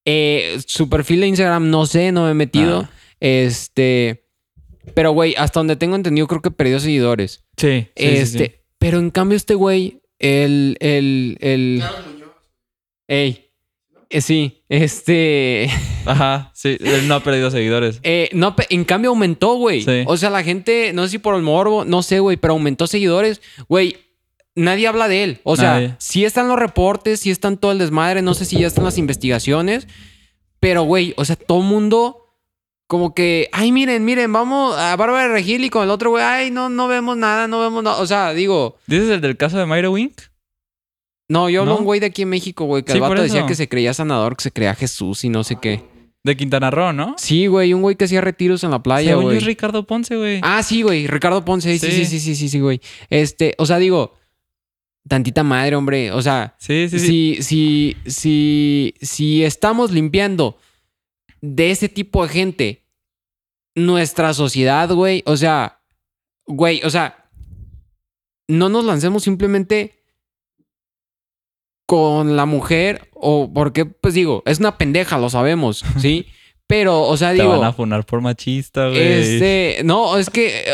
Eh, 0.05 0.59
su 0.67 0.89
perfil 0.89 1.21
de 1.21 1.29
Instagram 1.29 1.71
no 1.71 1.87
sé, 1.87 2.11
no 2.11 2.25
me 2.25 2.33
he 2.33 2.35
metido. 2.35 2.89
Ah. 2.89 2.91
Este, 3.21 4.25
pero 4.95 5.13
güey, 5.13 5.37
hasta 5.39 5.61
donde 5.61 5.77
tengo 5.77 5.95
entendido 5.95 6.27
creo 6.27 6.43
que 6.43 6.51
perdió 6.51 6.81
seguidores. 6.81 7.42
Sí. 7.57 7.89
este, 7.95 8.47
sí. 8.47 8.53
pero 8.79 8.99
en 8.99 9.11
cambio 9.11 9.37
este 9.37 9.55
güey, 9.55 10.01
el, 10.19 10.77
el, 10.81 11.37
el, 11.41 11.81
Carlos 11.81 12.07
Muñoz. 12.13 12.31
ey, 13.09 13.53
eh, 14.13 14.21
sí, 14.21 14.63
este... 14.69 15.71
Ajá. 16.05 16.51
Sí. 16.55 16.77
Él 16.81 17.09
no 17.09 17.15
ha 17.15 17.21
perdido 17.23 17.51
seguidores. 17.51 17.99
Eh, 18.03 18.29
no, 18.33 18.55
en 18.69 18.85
cambio 18.85 19.11
aumentó, 19.11 19.55
güey. 19.55 19.83
Sí. 19.83 20.05
O 20.07 20.17
sea, 20.17 20.29
la 20.29 20.43
gente, 20.43 20.93
no 20.93 21.05
sé 21.05 21.13
si 21.13 21.19
por 21.19 21.35
el 21.35 21.43
morbo, 21.43 21.85
no 21.85 22.03
sé, 22.03 22.21
güey, 22.21 22.37
pero 22.37 22.53
aumentó 22.53 22.87
seguidores. 22.87 23.41
Güey, 23.69 23.97
nadie 24.55 24.87
habla 24.87 25.09
de 25.09 25.25
él. 25.25 25.41
O 25.45 25.57
sea, 25.57 25.75
Nadie. 25.75 25.95
sí 25.99 26.25
están 26.25 26.49
los 26.49 26.59
reportes, 26.59 27.21
sí 27.21 27.31
están 27.31 27.57
todo 27.57 27.73
el 27.73 27.79
desmadre, 27.79 28.21
no 28.21 28.35
sé 28.35 28.45
si 28.45 28.59
ya 28.59 28.67
están 28.67 28.85
las 28.85 28.99
investigaciones. 28.99 29.89
Pero, 30.61 30.83
güey, 30.83 31.15
o 31.17 31.25
sea, 31.25 31.37
todo 31.37 31.61
el 31.61 31.67
mundo 31.67 32.22
como 32.93 33.15
que, 33.15 33.49
ay, 33.53 33.73
miren, 33.73 34.05
miren, 34.05 34.31
vamos 34.35 34.77
a 34.77 34.95
Bárbara 34.97 35.23
de 35.27 35.33
Regil 35.33 35.65
y 35.65 35.71
con 35.71 35.83
el 35.83 35.89
otro 35.89 36.11
güey, 36.11 36.23
ay, 36.23 36.51
no, 36.51 36.69
no 36.69 36.89
vemos 36.89 37.17
nada, 37.17 37.49
no 37.49 37.59
vemos 37.59 37.83
nada. 37.83 37.97
O 38.03 38.07
sea, 38.07 38.35
digo, 38.35 38.77
¿Dices 38.87 39.09
el 39.09 39.23
del 39.23 39.39
caso 39.39 39.57
de 39.57 39.65
Mayra 39.65 39.89
Wink? 39.89 40.13
no, 41.27 41.49
yo 41.49 41.63
hablo 41.63 41.73
¿No? 41.73 41.79
un 41.79 41.87
güey 41.87 42.01
de 42.01 42.07
aquí 42.09 42.21
en 42.21 42.29
México, 42.29 42.67
güey, 42.67 42.83
que 42.83 42.93
Sí, 42.93 42.99
el 42.99 43.01
vato 43.01 43.23
decía 43.23 43.47
que 43.47 43.55
se 43.55 43.67
creía 43.67 43.95
sanador, 43.95 44.37
que 44.37 44.43
se 44.43 44.51
creía 44.53 44.75
Jesús 44.75 45.25
y 45.25 45.31
no 45.31 45.43
sé 45.43 45.57
qué. 45.57 45.83
De 46.23 46.37
Quintana 46.37 46.71
Roo, 46.71 46.93
¿no? 46.93 47.15
Sí, 47.17 47.47
güey, 47.47 47.73
un 47.73 47.81
güey 47.81 47.97
que 47.97 48.05
hacía 48.05 48.21
retiros 48.21 48.63
en 48.63 48.71
la 48.73 48.83
playa, 48.83 49.13
Según 49.13 49.23
yo 49.23 49.29
güey. 49.29 49.39
es 49.39 49.47
Ricardo 49.47 49.87
Ponce, 49.87 50.15
güey. 50.15 50.41
Ah, 50.43 50.63
sí, 50.63 50.83
güey, 50.83 51.07
Ricardo 51.07 51.47
Ponce, 51.47 51.79
sí, 51.79 51.91
sí, 51.91 51.97
Sí. 51.97 52.05
sí, 52.05 52.21
sí, 52.21 52.35
sí, 52.37 52.49
sí, 52.51 52.61
güey. 52.61 52.83
Este, 53.09 53.55
o 53.57 53.65
sea, 53.65 53.79
digo, 53.79 54.13
tantita 55.09 55.43
madre, 55.45 55.77
hombre, 55.77 56.13
o 56.13 56.21
sea, 56.21 56.55
sí, 56.59 56.91
sí, 56.91 56.99
sí. 56.99 57.07
si, 57.07 57.43
si, 57.43 57.97
si, 58.11 58.95
si 59.01 59.45
estamos 59.45 59.91
limpiando 59.93 60.59
de 61.41 61.71
ese 61.71 61.89
tipo 61.89 62.23
de 62.27 62.29
gente 62.29 62.82
nuestra 63.75 64.35
sociedad, 64.35 64.91
güey, 64.93 65.23
o 65.27 65.37
sea, 65.37 65.81
güey, 66.47 66.81
o 66.85 66.91
sea, 66.91 67.29
no 68.49 68.69
nos 68.69 68.85
lancemos 68.85 69.23
simplemente 69.23 70.03
con 71.87 72.37
la 72.37 72.47
mujer 72.47 73.09
o 73.15 73.51
porque, 73.53 73.85
pues 73.85 74.15
digo, 74.15 74.43
es 74.47 74.59
una 74.59 74.79
pendeja, 74.79 75.19
lo 75.19 75.31
sabemos, 75.31 75.85
¿sí? 75.99 76.27
Pero, 76.69 77.03
o 77.03 77.17
sea, 77.19 77.31
Te 77.31 77.35
digo... 77.43 77.51
van 77.59 77.65
a 77.65 77.73
funar 77.75 78.07
por 78.07 78.23
machista, 78.23 78.89
güey. 78.89 78.99
Este, 79.03 79.83
no, 79.85 80.17
es 80.17 80.31
que, 80.31 80.65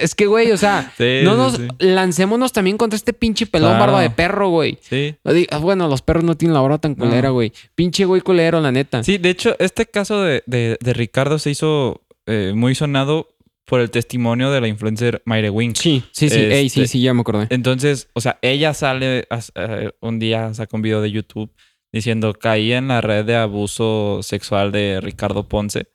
es, 0.00 0.14
que, 0.16 0.26
güey, 0.26 0.50
o 0.50 0.56
sea, 0.56 0.92
Sí, 0.98 1.20
no 1.22 1.36
nos 1.36 1.56
sí. 1.58 1.68
lancémonos 1.78 2.52
también 2.52 2.76
contra 2.76 2.96
este 2.96 3.12
pinche 3.12 3.46
pelón 3.46 3.70
Claro. 3.70 3.80
barba 3.92 4.00
de 4.02 4.10
perro, 4.10 4.48
güey. 4.48 4.76
Sí. 4.80 5.14
Ah, 5.50 5.58
Bueno, 5.58 5.86
los 5.86 6.02
perros 6.02 6.24
no 6.24 6.36
tienen 6.36 6.54
la 6.54 6.62
hora 6.62 6.78
tan 6.78 6.96
No. 6.96 7.04
culera, 7.04 7.30
güey. 7.30 7.52
Pinche 7.76 8.06
güey 8.06 8.22
culero, 8.22 8.60
la 8.60 8.72
neta. 8.72 9.04
Sí, 9.04 9.18
de 9.18 9.30
hecho, 9.30 9.54
este 9.60 9.86
caso 9.86 10.20
de, 10.22 10.42
de- 10.46 10.78
de 10.80 10.92
Ricardo 10.94 11.38
se 11.38 11.50
hizo 11.50 12.00
eh, 12.26 12.52
muy 12.54 12.74
sonado 12.74 13.28
por 13.64 13.80
el 13.80 13.90
testimonio 13.90 14.50
de 14.52 14.60
la 14.60 14.68
influencer 14.68 15.22
Mayre 15.24 15.50
Wink. 15.50 15.76
sí, 15.76 16.04
sí, 16.12 16.28
sí. 16.30 16.38
Ey, 16.38 16.68
sí, 16.68 16.82
Este- 16.82 16.92
sí, 16.92 17.02
ya 17.02 17.14
me 17.14 17.22
acordé. 17.22 17.46
Entonces, 17.50 18.08
o 18.12 18.20
sea, 18.20 18.38
ella 18.42 18.74
sale 18.74 19.26
a- 19.30 19.40
a- 19.60 19.90
un 20.00 20.18
día, 20.18 20.54
saca 20.54 20.76
un 20.76 20.82
video 20.82 21.00
de 21.02 21.10
YouTube 21.10 21.52
diciendo 21.92 22.32
caí 22.34 22.72
en 22.72 22.88
la 22.88 23.00
red 23.00 23.24
de 23.24 23.34
abuso 23.36 24.20
sexual 24.22 24.70
de 24.70 25.00
Ricardo 25.02 25.48
Ponce. 25.48 25.88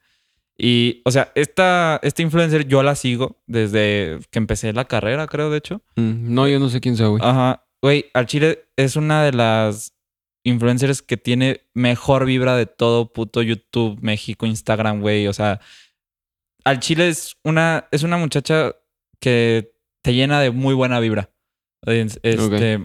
Y, 0.57 1.01
o 1.05 1.11
sea, 1.11 1.31
esta, 1.35 1.99
esta 2.03 2.21
influencer 2.21 2.67
yo 2.67 2.83
la 2.83 2.95
sigo 2.95 3.41
desde 3.47 4.19
que 4.31 4.39
empecé 4.39 4.73
la 4.73 4.85
carrera, 4.85 5.25
creo, 5.27 5.49
de 5.49 5.57
hecho. 5.57 5.81
Mm, 5.95 6.33
No, 6.33 6.47
yo 6.47 6.59
no 6.59 6.69
sé 6.69 6.81
quién 6.81 6.97
sea, 6.97 7.07
güey. 7.07 7.21
Ajá. 7.23 7.65
Güey, 7.81 8.05
al 8.13 8.25
Chile 8.27 8.65
es 8.75 8.95
una 8.95 9.23
de 9.23 9.31
las 9.31 9.93
influencers 10.43 11.01
que 11.01 11.17
tiene 11.17 11.61
mejor 11.73 12.25
vibra 12.25 12.55
de 12.55 12.65
todo 12.65 13.11
puto 13.11 13.41
YouTube, 13.41 13.97
México, 14.01 14.45
Instagram, 14.45 15.01
güey. 15.01 15.27
O 15.27 15.33
sea, 15.33 15.61
al 16.63 16.79
Chile 16.79 17.09
es 17.09 17.35
una, 17.43 17.87
es 17.91 18.03
una 18.03 18.17
muchacha 18.17 18.75
que 19.19 19.73
te 20.03 20.13
llena 20.13 20.39
de 20.41 20.51
muy 20.51 20.73
buena 20.73 20.99
vibra. 20.99 21.29
Es- 21.85 22.19
Este, 22.23 22.77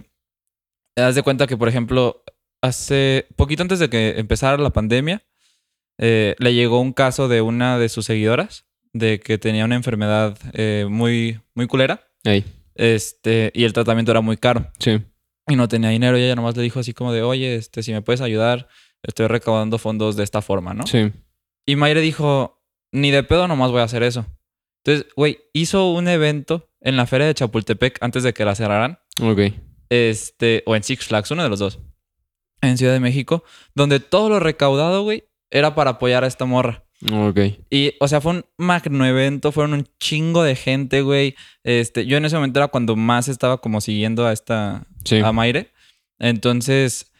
te 0.95 1.03
das 1.03 1.15
de 1.15 1.23
cuenta 1.23 1.47
que, 1.47 1.57
por 1.57 1.69
ejemplo, 1.69 2.23
hace 2.63 3.27
poquito 3.37 3.63
antes 3.63 3.79
de 3.79 3.89
que 3.91 4.19
empezara 4.19 4.57
la 4.59 4.71
pandemia, 4.71 5.25
eh, 5.99 6.35
le 6.39 6.55
llegó 6.55 6.81
un 6.81 6.93
caso 6.93 7.29
de 7.29 7.41
una 7.41 7.79
de 7.79 7.89
sus 7.89 8.07
seguidoras 8.07 8.67
de 8.93 9.21
que 9.21 9.39
tenía 9.39 9.65
una 9.65 9.77
enfermedad 9.77 10.39
eh, 10.53 10.87
muy, 10.89 11.41
muy 11.55 11.67
culera. 11.67 12.09
Este, 12.75 13.51
y 13.55 13.65
el 13.65 13.73
tratamiento 13.73 14.11
era 14.13 14.21
muy 14.21 14.37
caro. 14.37 14.71
sí. 14.79 15.01
Y 15.49 15.55
no 15.55 15.69
tenía 15.69 15.91
dinero. 15.91 16.19
Y 16.19 16.23
ella 16.25 16.35
nomás 16.35 16.57
le 16.57 16.65
dijo 16.65 16.81
así 16.81 16.93
como 16.93 17.13
de, 17.13 17.23
oye, 17.23 17.55
este, 17.55 17.85
si 17.85 17.93
me 17.93 18.03
puedes 18.03 18.21
ayudar, 18.21 18.67
estoy 19.05 19.29
recaudando 19.29 19.79
fondos 19.79 20.17
de 20.17 20.25
esta 20.25 20.43
forma, 20.43 20.75
¿no? 20.75 20.85
Sí. 20.89 21.13
Y 21.65 21.77
Mayre 21.77 22.01
dijo, 22.01 22.56
ni 22.93 23.11
de 23.11 23.23
pedo 23.23 23.49
nomás 23.49 23.71
voy 23.71 23.81
a 23.81 23.85
hacer 23.85 24.03
eso. 24.03 24.27
Entonces, 24.85 25.13
güey, 25.17 25.39
hizo 25.53 25.91
un 25.93 26.07
evento 26.09 26.71
en 26.81 26.97
la 26.97 27.07
feria 27.07 27.27
de 27.27 27.35
Chapultepec 27.35 27.99
antes 28.01 28.23
de 28.23 28.33
que 28.33 28.45
la 28.45 28.55
cerraran. 28.55 28.99
Ok. 29.21 29.41
Este, 29.91 30.63
o 30.67 30.77
en 30.77 30.83
Six 30.83 31.07
Flags, 31.07 31.31
uno 31.31 31.43
de 31.43 31.49
los 31.49 31.59
dos. 31.59 31.81
En 32.63 32.79
Ciudad 32.79 32.93
de 32.93 33.01
México, 33.01 33.45
donde 33.75 34.01
todo 34.01 34.29
lo 34.29 34.41
recaudado, 34.41 35.03
güey, 35.03 35.25
era 35.51 35.75
para 35.75 35.91
apoyar 35.93 36.25
a 36.25 36.27
esta 36.27 36.45
morra. 36.45 36.85
Ok. 37.13 37.39
Y, 37.71 37.93
o 38.01 38.09
sea, 38.09 38.21
fue 38.21 38.33
un 38.33 38.45
magno 38.57 39.05
evento, 39.07 39.53
fueron 39.53 39.75
un 39.75 39.87
chingo 40.01 40.43
de 40.43 40.57
gente, 40.57 41.03
güey. 41.03 41.35
Este, 41.65 42.07
yo 42.07 42.17
en 42.17 42.25
ese 42.25 42.37
momento 42.37 42.59
era 42.59 42.69
cuando 42.69 42.97
más 42.97 43.29
estaba 43.29 43.61
como 43.61 43.81
siguiendo 43.81 44.27
a 44.27 44.33
esta, 44.33 44.87
Sí. 45.05 45.19
a 45.19 45.33
Mayre. 45.33 45.71
Entonces, 46.19 47.13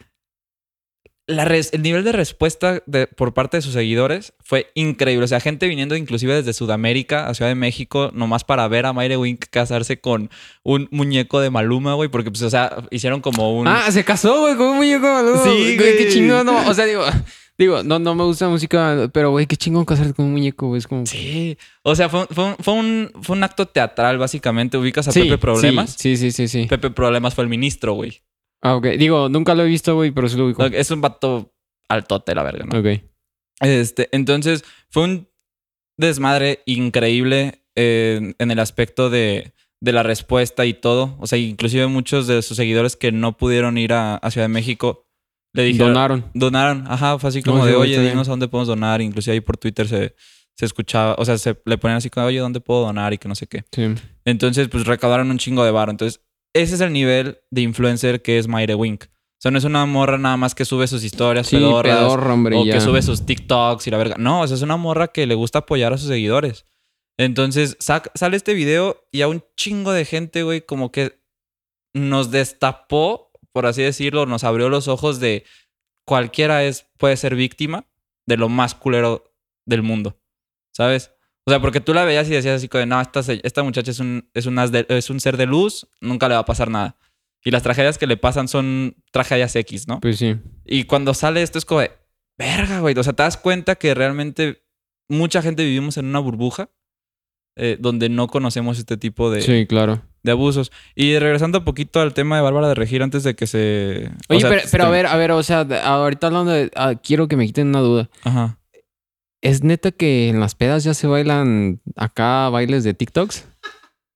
la 1.29 1.43
res- 1.43 1.71
el 1.73 1.81
nivel 1.81 2.03
de 2.05 2.13
respuesta 2.13 2.81
de- 2.85 3.05
por 3.07 3.33
parte 3.33 3.57
de 3.57 3.61
sus 3.61 3.73
seguidores 3.73 4.33
fue 4.43 4.67
increíble. 4.75 5.25
O 5.25 5.27
sea, 5.27 5.39
gente 5.41 5.67
viniendo 5.67 5.95
inclusive 5.97 6.33
desde 6.33 6.53
Sudamérica 6.53 7.27
a 7.27 7.33
Ciudad 7.33 7.51
de 7.51 7.55
México, 7.55 8.11
nomás 8.13 8.43
para 8.45 8.67
ver 8.69 8.85
a 8.85 8.93
Mayre 8.93 9.17
Wink 9.17 9.45
casarse 9.49 9.99
con 9.99 10.29
un 10.63 10.87
muñeco 10.91 11.41
de 11.41 11.49
Maluma, 11.49 11.95
güey, 11.95 12.09
porque, 12.09 12.31
pues, 12.31 12.41
o 12.43 12.49
sea, 12.49 12.77
hicieron 12.91 13.19
como 13.21 13.57
un. 13.59 13.67
Ah, 13.67 13.91
se 13.91 14.03
casó, 14.05 14.39
güey, 14.41 14.55
con 14.55 14.67
un 14.67 14.75
muñeco 14.77 15.05
boludo. 15.05 15.43
Sí, 15.43 15.75
Qué 15.77 15.93
güey. 15.97 16.09
chingón, 16.13 16.45
no. 16.45 16.65
O 16.69 16.73
sea, 16.73 16.85
digo, 16.85 17.03
digo, 17.57 17.83
no, 17.83 17.99
no 17.99 18.15
me 18.15 18.23
gusta 18.23 18.45
la 18.45 18.51
música, 18.51 19.09
pero, 19.11 19.31
güey, 19.31 19.47
qué 19.47 19.57
chingón 19.57 19.83
casarte 19.83 20.13
con 20.13 20.25
un 20.27 20.31
muñeco, 20.31 20.67
güey. 20.67 20.79
Es 20.79 20.87
como. 20.87 21.05
Sí. 21.05 21.57
O 21.83 21.93
sea, 21.93 22.07
fue, 22.07 22.25
fue 22.31 22.45
un, 22.45 22.55
fue, 22.61 22.73
un, 22.73 23.11
fue 23.21 23.35
un 23.35 23.43
acto 23.43 23.65
teatral, 23.67 24.17
básicamente. 24.17 24.77
Ubicas 24.77 25.09
a 25.09 25.11
Sí, 25.11 25.23
Pepe 25.23 25.37
Problemas. 25.39 25.95
Sí, 25.99 26.15
sí, 26.15 26.31
sí, 26.31 26.47
sí. 26.47 26.61
sí. 26.63 26.67
Pepe 26.69 26.89
Problemas 26.89 27.35
fue 27.35 27.43
el 27.43 27.49
ministro, 27.49 27.93
güey. 27.95 28.21
Ah, 28.61 28.75
ok. 28.75 28.85
Digo, 28.97 29.29
nunca 29.29 29.55
lo 29.55 29.63
he 29.63 29.67
visto, 29.67 29.95
güey, 29.95 30.11
pero 30.11 30.27
sí 30.29 30.37
lo 30.37 30.45
ubico. 30.45 30.65
Es 30.65 30.91
un 30.91 31.01
vato 31.01 31.53
altote, 31.89 32.35
la 32.35 32.43
verga, 32.43 32.65
¿no? 32.65 32.79
Ok. 32.79 33.01
Este, 33.61 34.09
entonces, 34.11 34.63
fue 34.89 35.03
un 35.03 35.29
desmadre 35.97 36.61
increíble 36.65 37.63
eh, 37.75 38.33
en 38.37 38.51
el 38.51 38.59
aspecto 38.59 39.09
de, 39.09 39.53
de 39.81 39.91
la 39.91 40.03
respuesta 40.03 40.65
y 40.65 40.73
todo. 40.73 41.15
O 41.19 41.27
sea, 41.27 41.37
inclusive 41.37 41.87
muchos 41.87 42.27
de 42.27 42.41
sus 42.41 42.57
seguidores 42.57 42.95
que 42.95 43.11
no 43.11 43.37
pudieron 43.37 43.77
ir 43.77 43.93
a, 43.93 44.15
a 44.15 44.31
Ciudad 44.31 44.45
de 44.45 44.53
México 44.53 45.05
le 45.53 45.63
dijeron... 45.63 45.93
Donaron. 45.93 46.25
Donaron. 46.33 46.85
Ajá, 46.87 47.17
fue 47.17 47.29
así 47.29 47.41
como 47.41 47.59
No, 47.59 47.65
de, 47.65 47.75
oye, 47.75 47.99
dinos 47.99 48.27
a 48.27 48.31
dónde 48.31 48.47
podemos 48.47 48.67
donar. 48.67 49.01
Inclusive 49.01 49.33
ahí 49.33 49.41
por 49.41 49.57
Twitter 49.57 49.87
se, 49.87 50.15
se 50.55 50.65
escuchaba, 50.65 51.15
o 51.17 51.25
sea, 51.25 51.37
se 51.37 51.57
le 51.65 51.77
ponían 51.77 51.97
así 51.97 52.09
como, 52.09 52.27
oye, 52.27 52.39
¿dónde 52.39 52.59
puedo 52.59 52.81
donar? 52.81 53.13
Y 53.13 53.17
que 53.17 53.27
no 53.27 53.35
sé 53.35 53.47
qué. 53.47 53.63
Sí. 53.71 53.95
Entonces, 54.25 54.67
pues 54.67 54.85
recaudaron 54.85 55.31
un 55.31 55.37
chingo 55.37 55.63
de 55.63 55.71
varo. 55.71 55.89
Entonces, 55.89 56.21
ese 56.61 56.75
es 56.75 56.81
el 56.81 56.93
nivel 56.93 57.39
de 57.51 57.61
influencer 57.61 58.21
que 58.21 58.37
es 58.37 58.47
Mayre 58.47 58.75
Wink. 58.75 59.05
O 59.05 59.39
sea, 59.39 59.51
no 59.51 59.57
es 59.59 59.63
una 59.65 59.85
morra 59.85 60.17
nada 60.17 60.35
más 60.37 60.55
que 60.55 60.65
sube 60.65 60.87
sus 60.87 61.03
historias 61.03 61.47
Sí, 61.47 61.57
pedorras 61.57 62.11
hombre. 62.11 62.57
o 62.57 62.65
ya. 62.65 62.73
que 62.73 62.81
sube 62.81 63.01
sus 63.03 63.25
TikToks 63.25 63.85
y 63.87 63.91
la 63.91 63.97
verga. 63.97 64.15
No, 64.17 64.41
o 64.41 64.47
sea, 64.47 64.55
es 64.55 64.63
una 64.63 64.77
morra 64.77 65.09
que 65.09 65.27
le 65.27 65.35
gusta 65.35 65.59
apoyar 65.59 65.93
a 65.93 65.97
sus 65.97 66.07
seguidores. 66.07 66.65
Entonces, 67.19 67.77
sale 67.79 68.37
este 68.37 68.53
video 68.53 69.07
y 69.11 69.21
a 69.21 69.27
un 69.27 69.43
chingo 69.55 69.91
de 69.91 70.05
gente, 70.05 70.43
güey, 70.43 70.61
como 70.61 70.91
que 70.91 71.19
nos 71.93 72.31
destapó, 72.31 73.31
por 73.51 73.65
así 73.65 73.81
decirlo, 73.83 74.25
nos 74.25 74.43
abrió 74.43 74.69
los 74.69 74.87
ojos 74.87 75.19
de 75.19 75.43
cualquiera 76.05 76.63
es, 76.63 76.87
puede 76.97 77.17
ser 77.17 77.35
víctima 77.35 77.85
de 78.25 78.37
lo 78.37 78.49
más 78.49 78.75
culero 78.75 79.33
del 79.65 79.83
mundo. 79.83 80.19
¿Sabes? 80.73 81.11
O 81.47 81.49
sea, 81.49 81.61
porque 81.61 81.79
tú 81.79 81.93
la 81.93 82.03
veías 82.03 82.27
y 82.27 82.31
decías 82.31 82.57
así 82.57 82.67
como 82.67 82.79
de, 82.81 82.85
no, 82.87 82.99
esta, 82.99 83.21
esta 83.41 83.63
muchacha 83.63 83.91
es 83.91 83.99
un, 84.01 84.29
es, 84.33 84.45
un 84.47 84.59
as 84.59 84.71
de- 84.73 84.85
es 84.89 85.09
un 85.09 85.19
ser 85.21 85.37
de 85.37 85.45
luz, 85.45 85.87
nunca 86.01 86.27
le 86.27 86.33
va 86.35 86.41
a 86.41 86.45
pasar 86.45 86.69
nada. 86.69 86.97
Y 87.43 87.51
las 87.51 87.63
tragedias 87.63 87.97
que 87.97 88.05
le 88.05 88.17
pasan 88.17 88.49
son 88.49 88.95
tragedias 89.11 89.55
X, 89.55 89.87
¿no? 89.87 90.01
Pues 90.01 90.17
sí. 90.17 90.35
Y 90.65 90.83
cuando 90.83 91.13
sale 91.13 91.41
esto 91.41 91.57
es 91.57 91.63
como 91.63 91.79
de, 91.81 91.91
verga, 92.37 92.81
güey. 92.81 92.93
O 92.99 93.03
sea, 93.03 93.13
te 93.13 93.23
das 93.23 93.37
cuenta 93.37 93.75
que 93.75 93.93
realmente 93.93 94.61
mucha 95.07 95.41
gente 95.41 95.63
vivimos 95.63 95.95
en 95.97 96.07
una 96.07 96.19
burbuja 96.19 96.69
eh, 97.55 97.77
donde 97.79 98.09
no 98.09 98.27
conocemos 98.27 98.77
este 98.77 98.97
tipo 98.97 99.31
de, 99.31 99.41
Sí, 99.41 99.65
claro. 99.67 100.01
de 100.23 100.31
abusos. 100.33 100.71
Y 100.95 101.17
regresando 101.17 101.59
un 101.59 101.63
poquito 101.65 102.01
al 102.01 102.13
tema 102.13 102.35
de 102.35 102.41
Bárbara 102.41 102.67
de 102.67 102.75
Regir 102.75 103.01
antes 103.01 103.23
de 103.23 103.35
que 103.35 103.47
se... 103.47 104.11
o 104.27 104.33
Oye, 104.33 104.41
sea, 104.41 104.49
pero, 104.49 104.61
pero 104.69 104.83
a 104.83 104.87
este- 104.87 104.95
ver, 104.97 105.05
a 105.07 105.15
ver, 105.15 105.31
o 105.31 105.41
sea, 105.43 105.61
ahorita 105.61 106.27
hablando 106.27 106.51
de. 106.51 106.69
ah, 106.75 106.95
quiero 107.01 107.27
que 107.29 107.37
me 107.37 107.45
quiten 107.45 107.67
una 107.69 107.79
duda. 107.79 108.09
Ajá. 108.23 108.59
¿Es 109.41 109.63
neta 109.63 109.91
que 109.91 110.29
en 110.29 110.39
las 110.39 110.55
pedas 110.55 110.83
ya 110.83 110.93
se 110.93 111.07
bailan 111.07 111.81
acá 111.95 112.49
bailes 112.49 112.83
de 112.83 112.93
TikToks? 112.93 113.45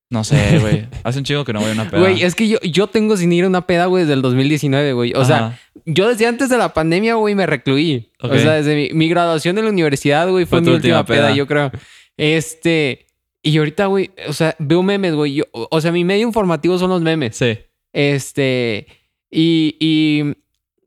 No 0.09 0.25
sé, 0.25 0.59
güey. 0.59 0.87
Hace 1.03 1.19
un 1.19 1.25
chingo 1.25 1.45
que 1.45 1.53
no 1.53 1.61
voy 1.61 1.69
a 1.69 1.73
una 1.73 1.89
peda. 1.89 2.01
Güey, 2.01 2.21
es 2.23 2.35
que 2.35 2.49
yo, 2.49 2.59
yo 2.61 2.87
tengo 2.87 3.15
sin 3.15 3.31
ir 3.31 3.45
a 3.45 3.47
una 3.47 3.65
peda, 3.65 3.85
güey, 3.85 4.03
desde 4.03 4.15
el 4.15 4.21
2019, 4.21 4.91
güey. 4.91 5.13
O 5.15 5.23
sea, 5.23 5.57
yo 5.85 6.09
desde 6.09 6.27
antes 6.27 6.49
de 6.49 6.57
la 6.57 6.73
pandemia, 6.73 7.15
güey, 7.15 7.33
me 7.33 7.45
recluí. 7.45 8.11
O 8.19 8.27
sea, 8.37 8.53
desde 8.53 8.75
mi, 8.75 8.89
mi 8.93 9.07
graduación 9.07 9.55
de 9.55 9.63
la 9.63 9.69
universidad, 9.69 10.29
güey, 10.29 10.45
fue, 10.45 10.59
Fue 10.59 10.69
mi 10.69 10.75
última 10.75 10.99
última 10.99 11.05
peda, 11.05 11.27
peda. 11.27 11.35
yo 11.35 11.47
creo. 11.47 11.71
Este. 12.17 13.07
Y 13.41 13.57
ahorita, 13.57 13.85
güey, 13.85 14.11
o 14.27 14.33
sea, 14.33 14.55
veo 14.59 14.83
memes, 14.83 15.15
güey. 15.15 15.43
O 15.53 15.79
sea, 15.81 15.93
mi 15.93 16.03
medio 16.03 16.27
informativo 16.27 16.77
son 16.77 16.89
los 16.89 17.01
memes. 17.01 17.37
Sí. 17.37 17.57
Este. 17.93 18.87
Y, 19.31 19.77
y, 19.79 20.33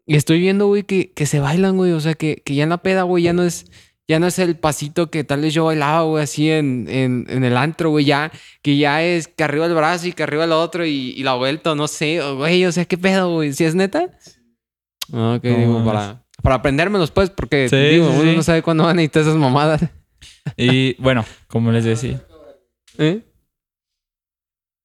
y 0.07 0.17
estoy 0.17 0.39
viendo, 0.39 0.67
güey, 0.67 0.83
que, 0.83 1.13
que 1.13 1.25
se 1.25 1.41
bailan, 1.41 1.79
güey. 1.79 1.93
O 1.93 2.01
sea, 2.01 2.13
que, 2.13 2.43
que 2.45 2.55
ya 2.55 2.65
en 2.65 2.69
la 2.69 2.79
peda, 2.79 3.05
güey, 3.05 3.25
ya 3.25 3.33
no 3.33 3.43
es. 3.43 3.65
Ya 4.09 4.19
no 4.19 4.27
es 4.27 4.39
el 4.39 4.57
pasito 4.59 5.11
que 5.11 5.25
tal 5.25 5.41
vez 5.41 5.55
yo 5.55 5.65
bailaba, 5.65 6.03
güey, 6.03 6.23
así 6.25 6.51
en, 6.51 6.87
en, 6.89 7.25
en 7.29 7.43
el 7.45 7.57
antro, 7.57 7.89
güey. 7.91 8.05
Ya, 8.05 8.31
que 8.61 8.77
ya 8.77 9.03
es 9.03 9.29
que 9.29 9.45
arriba 9.45 9.65
el 9.67 9.75
brazo 9.75 10.07
y 10.09 10.13
que 10.13 10.23
arriba 10.23 10.45
el 10.45 10.53
otro 10.53 10.85
y, 10.85 11.15
y 11.17 11.23
la 11.23 11.35
vuelta, 11.35 11.75
no 11.75 11.89
sé, 11.89 12.21
güey. 12.35 12.67
O 12.67 12.73
sea, 12.73 12.85
¿qué 12.85 12.99
pedo, 12.99 13.33
güey? 13.33 13.53
¿Si 13.55 13.65
es 13.65 13.75
neta? 13.75 14.11
Ah, 15.13 15.35
Ok, 15.39 15.45
No 15.45 15.57
digo, 15.59 15.85
para, 15.85 16.23
para 16.43 16.57
aprendérmelos, 16.57 17.11
pues, 17.11 17.31
porque 17.31 17.69
Sí, 17.71 17.77
digo, 17.77 18.11
sí, 18.11 18.19
uno 18.21 18.31
sí. 18.31 18.37
no 18.37 18.43
sabe 18.43 18.63
cuándo 18.63 18.85
van 18.85 18.91
a 18.93 18.95
necesitar 18.97 19.23
esas 19.23 19.37
mamadas. 19.37 19.81
Y 20.57 21.01
bueno, 21.01 21.25
como 21.49 21.73
les 21.73 21.85
decía. 21.85 22.23
¿Eh? 22.99 23.23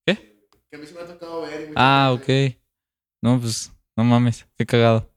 Que 0.06 0.76
a 0.76 0.78
mí 0.80 0.86
se 0.86 0.94
me 0.94 1.02
ha 1.02 1.06
tocado 1.06 1.42
ver. 1.42 1.72
Ah, 1.76 2.12
ok. 2.14 2.56
No, 3.24 3.40
pues, 3.42 3.72
no 3.98 4.04
mames, 4.04 4.46
qué 4.58 4.66
cagado. 4.66 5.10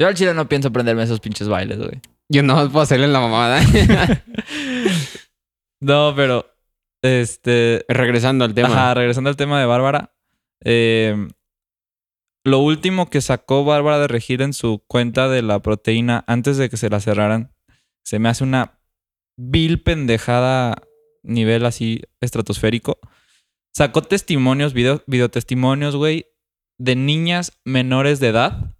Yo 0.00 0.06
al 0.08 0.14
chile 0.14 0.32
no 0.32 0.48
pienso 0.48 0.68
aprenderme 0.68 1.02
esos 1.02 1.20
pinches 1.20 1.48
bailes, 1.48 1.78
güey. 1.78 2.00
Yo 2.30 2.42
no 2.42 2.54
puedo 2.70 2.80
hacerle 2.80 3.08
la 3.08 3.20
mamada. 3.20 3.60
no, 5.80 6.14
pero, 6.14 6.46
este, 7.02 7.84
Regresando 7.88 8.44
al 8.44 8.54
tema. 8.54 8.68
Ajá, 8.68 8.94
regresando 8.94 9.30
al 9.30 9.36
tema 9.36 9.60
de 9.60 9.66
Bárbara. 9.66 10.14
eh, 10.64 11.28
lo 12.44 12.60
último 12.60 13.10
que 13.10 13.20
sacó 13.20 13.64
Bárbara 13.64 13.98
de 13.98 14.08
Regir 14.08 14.40
en 14.40 14.54
su 14.54 14.82
cuenta 14.86 15.28
de 15.28 15.42
la 15.42 15.60
proteína 15.60 16.24
antes 16.26 16.56
de 16.56 16.70
que 16.70 16.78
se 16.78 16.88
la 16.88 17.00
cerraran, 17.00 17.52
se 18.02 18.18
me 18.18 18.30
hace 18.30 18.44
una 18.44 18.80
vil 19.36 19.82
pendejada 19.82 20.82
nivel 21.22 21.66
así 21.66 22.02
estratosférico. 22.20 22.98
Sacó 23.74 24.02
testimonios, 24.02 24.72
video, 24.72 25.02
videotestimonios, 25.06 25.96
güey, 25.96 26.26
de 26.78 26.96
niñas 26.96 27.60
menores 27.64 28.20
de 28.20 28.28
edad. 28.28 28.74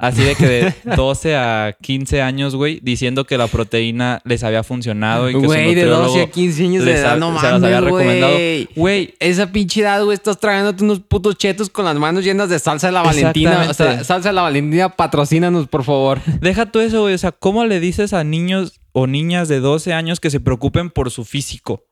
Así 0.00 0.22
de 0.22 0.36
que 0.36 0.46
de 0.46 0.74
12 0.96 1.34
a 1.36 1.76
15 1.82 2.22
años, 2.22 2.54
güey, 2.54 2.78
diciendo 2.82 3.24
que 3.24 3.36
la 3.36 3.48
proteína 3.48 4.20
les 4.24 4.44
había 4.44 4.62
funcionado 4.62 5.28
y 5.28 5.32
que 5.32 5.38
Güey, 5.40 5.74
de 5.74 5.84
12 5.86 5.90
a 5.90 6.02
nutriólogo 6.04 6.30
15 6.30 6.62
años 6.64 6.84
de 6.84 6.92
edad, 6.92 7.12
ha- 7.14 7.16
no 7.16 7.28
se 7.40 7.46
las 7.46 7.54
había 7.62 7.80
mames, 7.80 7.84
recomendado. 7.84 8.38
güey. 8.76 9.14
Esa 9.18 9.50
pinche 9.50 9.80
edad, 9.80 10.04
güey, 10.04 10.14
estás 10.14 10.38
tragándote 10.38 10.84
unos 10.84 11.00
putos 11.00 11.36
chetos 11.36 11.68
con 11.68 11.84
las 11.84 11.96
manos 11.96 12.22
llenas 12.22 12.48
de 12.48 12.60
salsa 12.60 12.86
de 12.86 12.92
la 12.92 13.02
Valentina. 13.02 13.66
O 13.68 13.74
sea, 13.74 14.04
salsa 14.04 14.28
de 14.28 14.34
la 14.34 14.42
Valentina, 14.42 14.88
patrocínanos, 14.90 15.66
por 15.66 15.82
favor. 15.82 16.20
Deja 16.40 16.66
tú 16.66 16.78
eso, 16.78 17.00
güey. 17.02 17.14
O 17.14 17.18
sea, 17.18 17.32
¿cómo 17.32 17.64
le 17.64 17.80
dices 17.80 18.12
a 18.12 18.22
niños 18.22 18.80
o 18.92 19.08
niñas 19.08 19.48
de 19.48 19.58
12 19.58 19.92
años 19.94 20.20
que 20.20 20.30
se 20.30 20.38
preocupen 20.38 20.90
por 20.90 21.10
su 21.10 21.24
físico? 21.24 21.84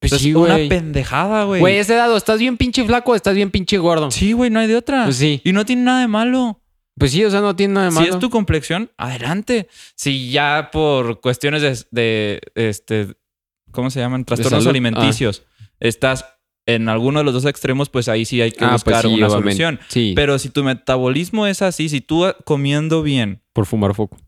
Pues 0.00 0.10
sea, 0.12 0.18
sí, 0.18 0.32
una 0.34 0.56
pendejada, 0.56 1.44
güey. 1.44 1.60
Güey, 1.60 1.76
esa 1.76 1.92
edad, 1.94 2.10
o 2.10 2.16
estás 2.16 2.38
bien 2.38 2.56
pinche 2.56 2.86
flaco 2.86 3.12
o 3.12 3.14
estás 3.14 3.34
bien 3.34 3.50
pinche 3.50 3.76
gordo. 3.76 4.10
Sí, 4.10 4.32
güey, 4.32 4.48
no 4.48 4.58
hay 4.60 4.66
de 4.66 4.76
otra. 4.76 5.04
Pues 5.04 5.16
sí. 5.16 5.42
Y 5.44 5.52
no 5.52 5.66
tiene 5.66 5.82
nada 5.82 6.00
de 6.00 6.08
malo. 6.08 6.59
Pues 7.00 7.12
sí, 7.12 7.24
o 7.24 7.30
sea, 7.30 7.40
no 7.40 7.56
tiene 7.56 7.74
nada 7.74 7.86
de 7.86 7.92
malo. 7.92 8.06
Si 8.06 8.12
es 8.12 8.18
tu 8.18 8.30
complexión, 8.30 8.90
adelante. 8.98 9.68
Si 9.96 10.30
ya 10.30 10.68
por 10.70 11.20
cuestiones 11.20 11.62
de, 11.62 11.86
de, 11.90 12.40
este, 12.54 13.16
¿cómo 13.72 13.90
se 13.90 14.00
llaman? 14.00 14.24
Trastornos 14.24 14.66
alimenticios, 14.66 15.42
estás 15.80 16.26
en 16.66 16.88
alguno 16.88 17.20
de 17.20 17.24
los 17.24 17.32
dos 17.32 17.46
extremos, 17.46 17.88
pues 17.88 18.08
ahí 18.08 18.24
sí 18.24 18.40
hay 18.40 18.52
que 18.52 18.64
Ah, 18.64 18.72
pues 18.72 18.84
buscar 18.84 19.02
sí, 19.02 19.08
una 19.08 19.30
solución. 19.30 19.80
Sí, 19.88 20.12
Pero 20.14 20.38
si 20.38 20.50
tu 20.50 20.62
metabolismo 20.62 21.46
es 21.46 21.62
así, 21.62 21.88
si 21.88 22.02
tú 22.02 22.26
ah, 22.26 22.36
comiendo 22.44 23.02
bien, 23.02 23.42
por 23.52 23.66
fumar 23.66 23.94
foco. 23.94 24.18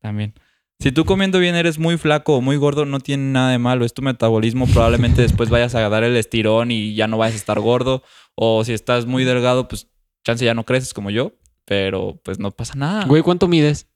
También. 0.00 0.34
Si 0.78 0.92
tú 0.92 1.04
comiendo 1.04 1.38
bien 1.38 1.54
eres 1.54 1.78
muy 1.78 1.96
flaco 1.96 2.36
o 2.36 2.40
muy 2.42 2.56
gordo, 2.56 2.84
no 2.84 3.00
tiene 3.00 3.22
nada 3.22 3.52
de 3.52 3.58
malo. 3.58 3.86
Es 3.86 3.94
tu 3.94 4.02
metabolismo. 4.02 4.66
Probablemente 4.66 5.22
después 5.22 5.48
vayas 5.48 5.74
a 5.74 5.88
dar 5.88 6.04
el 6.04 6.14
estirón 6.16 6.70
y 6.70 6.94
ya 6.94 7.06
no 7.06 7.16
vayas 7.16 7.34
a 7.34 7.38
estar 7.38 7.60
gordo. 7.60 8.02
O 8.34 8.62
si 8.62 8.74
estás 8.74 9.06
muy 9.06 9.24
delgado, 9.24 9.68
pues 9.68 9.88
chance 10.22 10.44
ya 10.44 10.52
no 10.52 10.64
creces 10.64 10.92
como 10.92 11.10
yo. 11.10 11.32
Pero 11.66 12.18
pues 12.24 12.38
no 12.38 12.50
pasa 12.52 12.74
nada. 12.76 13.04
Güey, 13.06 13.22
¿cuánto 13.22 13.48
mides? 13.48 13.88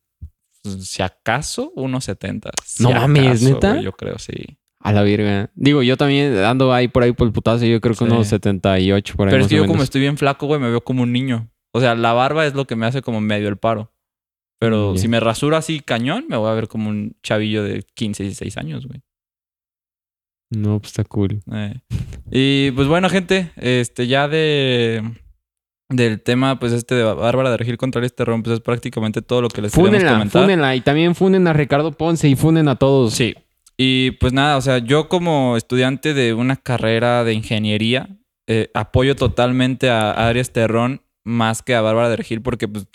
Pues, 0.63 0.87
si 0.89 1.03
acaso, 1.03 1.73
unos 1.77 2.05
70. 2.05 2.51
Si 2.65 2.83
No 2.83 2.91
mames, 2.91 3.43
¿neta? 3.43 3.73
güey, 3.73 3.85
yo 3.85 3.93
creo, 3.93 4.19
sí. 4.19 4.59
A 4.83 4.93
la 4.93 5.03
verga. 5.03 5.51
Digo, 5.55 5.83
yo 5.83 5.97
también 5.97 6.37
ando 6.39 6.73
ahí 6.73 6.89
por 6.89 7.03
ahí 7.03 7.13
por 7.13 7.27
el 7.27 7.33
putazo. 7.33 7.65
Yo 7.67 7.81
creo 7.81 7.95
que 7.95 8.05
Sí. 8.05 8.11
unos 8.11 8.27
78 8.29 9.15
por 9.17 9.29
ahí. 9.29 9.33
Pero 9.33 9.43
es 9.45 9.49
que 9.49 9.57
yo 9.57 9.67
como 9.67 9.83
estoy 9.83 10.01
bien 10.01 10.17
flaco, 10.19 10.47
güey, 10.47 10.59
me 10.61 10.69
veo 10.71 10.83
como 10.83 11.03
un 11.03 11.13
niño. 11.13 11.49
O 11.73 11.81
sea, 11.81 11.95
la 11.95 12.13
barba 12.13 12.47
es 12.47 12.55
lo 12.55 12.67
que 12.67 12.77
me 12.77 12.87
hace 12.87 13.03
como 13.03 13.21
medio 13.21 13.49
el 13.49 13.57
paro. 13.57 13.93
Pero 14.59 14.93
Mm, 14.93 14.97
si 14.99 15.09
me 15.09 15.21
rasuro 15.21 15.57
así 15.57 15.81
cañón, 15.81 16.27
me 16.29 16.37
voy 16.37 16.51
a 16.51 16.55
ver 16.55 16.67
como 16.69 16.91
un 16.91 17.15
chavillo 17.23 17.63
de 17.63 17.83
15, 17.95 18.25
16 18.25 18.57
años, 18.57 18.87
güey. 18.87 19.01
No, 20.51 20.81
pues 20.81 20.91
está 20.93 21.05
cool. 21.05 21.41
Eh, 21.53 21.81
Y 22.31 22.71
pues 22.73 22.89
bueno, 22.89 23.09
gente, 23.09 23.53
este 23.57 24.07
ya 24.07 24.29
de 24.29 25.03
del 25.91 26.23
tema, 26.23 26.59
pues 26.59 26.73
este 26.73 26.95
de 26.95 27.03
Bárbara 27.03 27.51
de 27.51 27.57
Regir 27.57 27.77
contra 27.77 28.03
el 28.03 28.13
Terrón, 28.13 28.43
pues 28.43 28.55
es 28.55 28.61
prácticamente 28.61 29.21
todo 29.23 29.43
lo 29.43 29.49
que 29.49 29.61
les 29.61 29.73
queremos 29.73 29.91
Fúnenla, 29.91 30.13
comentar. 30.13 30.43
fúnenla. 30.43 30.77
Y 30.77 30.81
también 30.81 31.15
funen 31.15 31.47
a 31.47 31.53
Ricardo 31.53 31.93
Ponce 31.93 32.29
y 32.29 32.37
funen 32.37 32.69
a 32.69 32.77
todos. 32.77 33.13
Sí. 33.15 33.35
Y 33.77 34.13
pues 34.13 34.33
nada, 34.33 34.57
o 34.57 34.61
sea, 34.61 34.79
yo 34.79 35.09
como 35.09 35.57
estudiante 35.57 36.15
de 36.15 36.33
una 36.33 36.57
carrera 36.57 37.25
de 37.25 37.33
ingeniería, 37.35 38.09
eh, 38.47 38.71
apoyo 38.75 39.17
totalmente 39.17 39.91
a 39.91 40.29
Arias 40.29 40.53
Terrón 40.53 41.03
más 41.25 41.63
que 41.63 41.75
a 41.75 41.81
Bárbara 41.81 42.09
de 42.09 42.17
Regil, 42.17 42.41
porque 42.43 42.69
pues, 42.69 42.87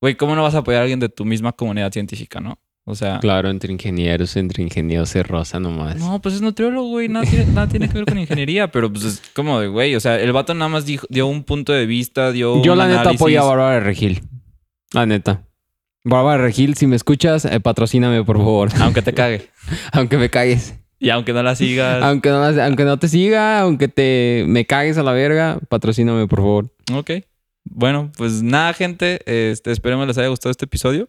güey, 0.00 0.14
¿cómo 0.16 0.34
no 0.34 0.42
vas 0.42 0.54
a 0.54 0.58
apoyar 0.58 0.80
a 0.80 0.82
alguien 0.82 1.00
de 1.00 1.08
tu 1.08 1.24
misma 1.24 1.52
comunidad 1.52 1.92
científica, 1.92 2.40
no? 2.40 2.58
O 2.84 2.94
sea, 2.94 3.20
Claro, 3.20 3.50
entre 3.50 3.72
ingenieros, 3.72 4.36
entre 4.36 4.62
ingenieros 4.62 5.14
es 5.14 5.26
rosa 5.26 5.60
nomás. 5.60 5.96
No, 5.96 6.20
pues 6.20 6.34
es 6.36 6.40
nutriólogo, 6.42 6.88
güey. 6.88 7.08
Nada 7.08 7.26
tiene, 7.26 7.44
nada 7.46 7.68
tiene 7.68 7.88
que 7.88 7.94
ver 7.94 8.04
con 8.06 8.18
ingeniería, 8.18 8.70
pero 8.72 8.90
pues 8.92 9.04
es 9.04 9.22
como 9.34 9.60
de, 9.60 9.68
güey. 9.68 9.94
O 9.94 10.00
sea, 10.00 10.18
el 10.18 10.32
vato 10.32 10.54
nada 10.54 10.68
más 10.68 10.86
dijo, 10.86 11.06
dio 11.10 11.26
un 11.26 11.44
punto 11.44 11.72
de 11.72 11.86
vista, 11.86 12.32
dio. 12.32 12.62
Yo 12.62 12.72
un 12.72 12.78
la 12.78 12.86
neta 12.88 13.00
análisis. 13.02 13.20
apoyo 13.20 13.42
a 13.42 13.44
Bárbara 13.44 13.74
de 13.74 13.80
Regil. 13.80 14.22
La 14.92 15.06
neta. 15.06 15.42
Bárbara 16.04 16.38
de 16.38 16.48
Regil, 16.48 16.74
si 16.74 16.86
me 16.86 16.96
escuchas, 16.96 17.44
eh, 17.44 17.60
patrocíname, 17.60 18.24
por 18.24 18.38
favor. 18.38 18.70
Aunque 18.80 19.02
te 19.02 19.12
cague. 19.12 19.48
aunque 19.92 20.16
me 20.16 20.30
cagues. 20.30 20.74
Y 20.98 21.10
aunque 21.10 21.32
no 21.32 21.42
la 21.42 21.54
sigas. 21.54 22.02
Aunque 22.02 22.30
no, 22.30 22.50
la- 22.50 22.66
aunque 22.66 22.84
no 22.84 22.98
te 22.98 23.08
siga, 23.08 23.60
aunque 23.60 23.88
te 23.88 24.44
me 24.48 24.64
cagues 24.66 24.98
a 24.98 25.02
la 25.02 25.12
verga, 25.12 25.60
patrocíname, 25.68 26.26
por 26.26 26.40
favor. 26.40 26.74
Ok. 26.94 27.10
Bueno, 27.64 28.10
pues 28.16 28.42
nada, 28.42 28.72
gente. 28.72 29.20
Este, 29.26 29.70
esperemos 29.70 30.06
les 30.06 30.18
haya 30.18 30.28
gustado 30.28 30.50
este 30.50 30.64
episodio. 30.64 31.08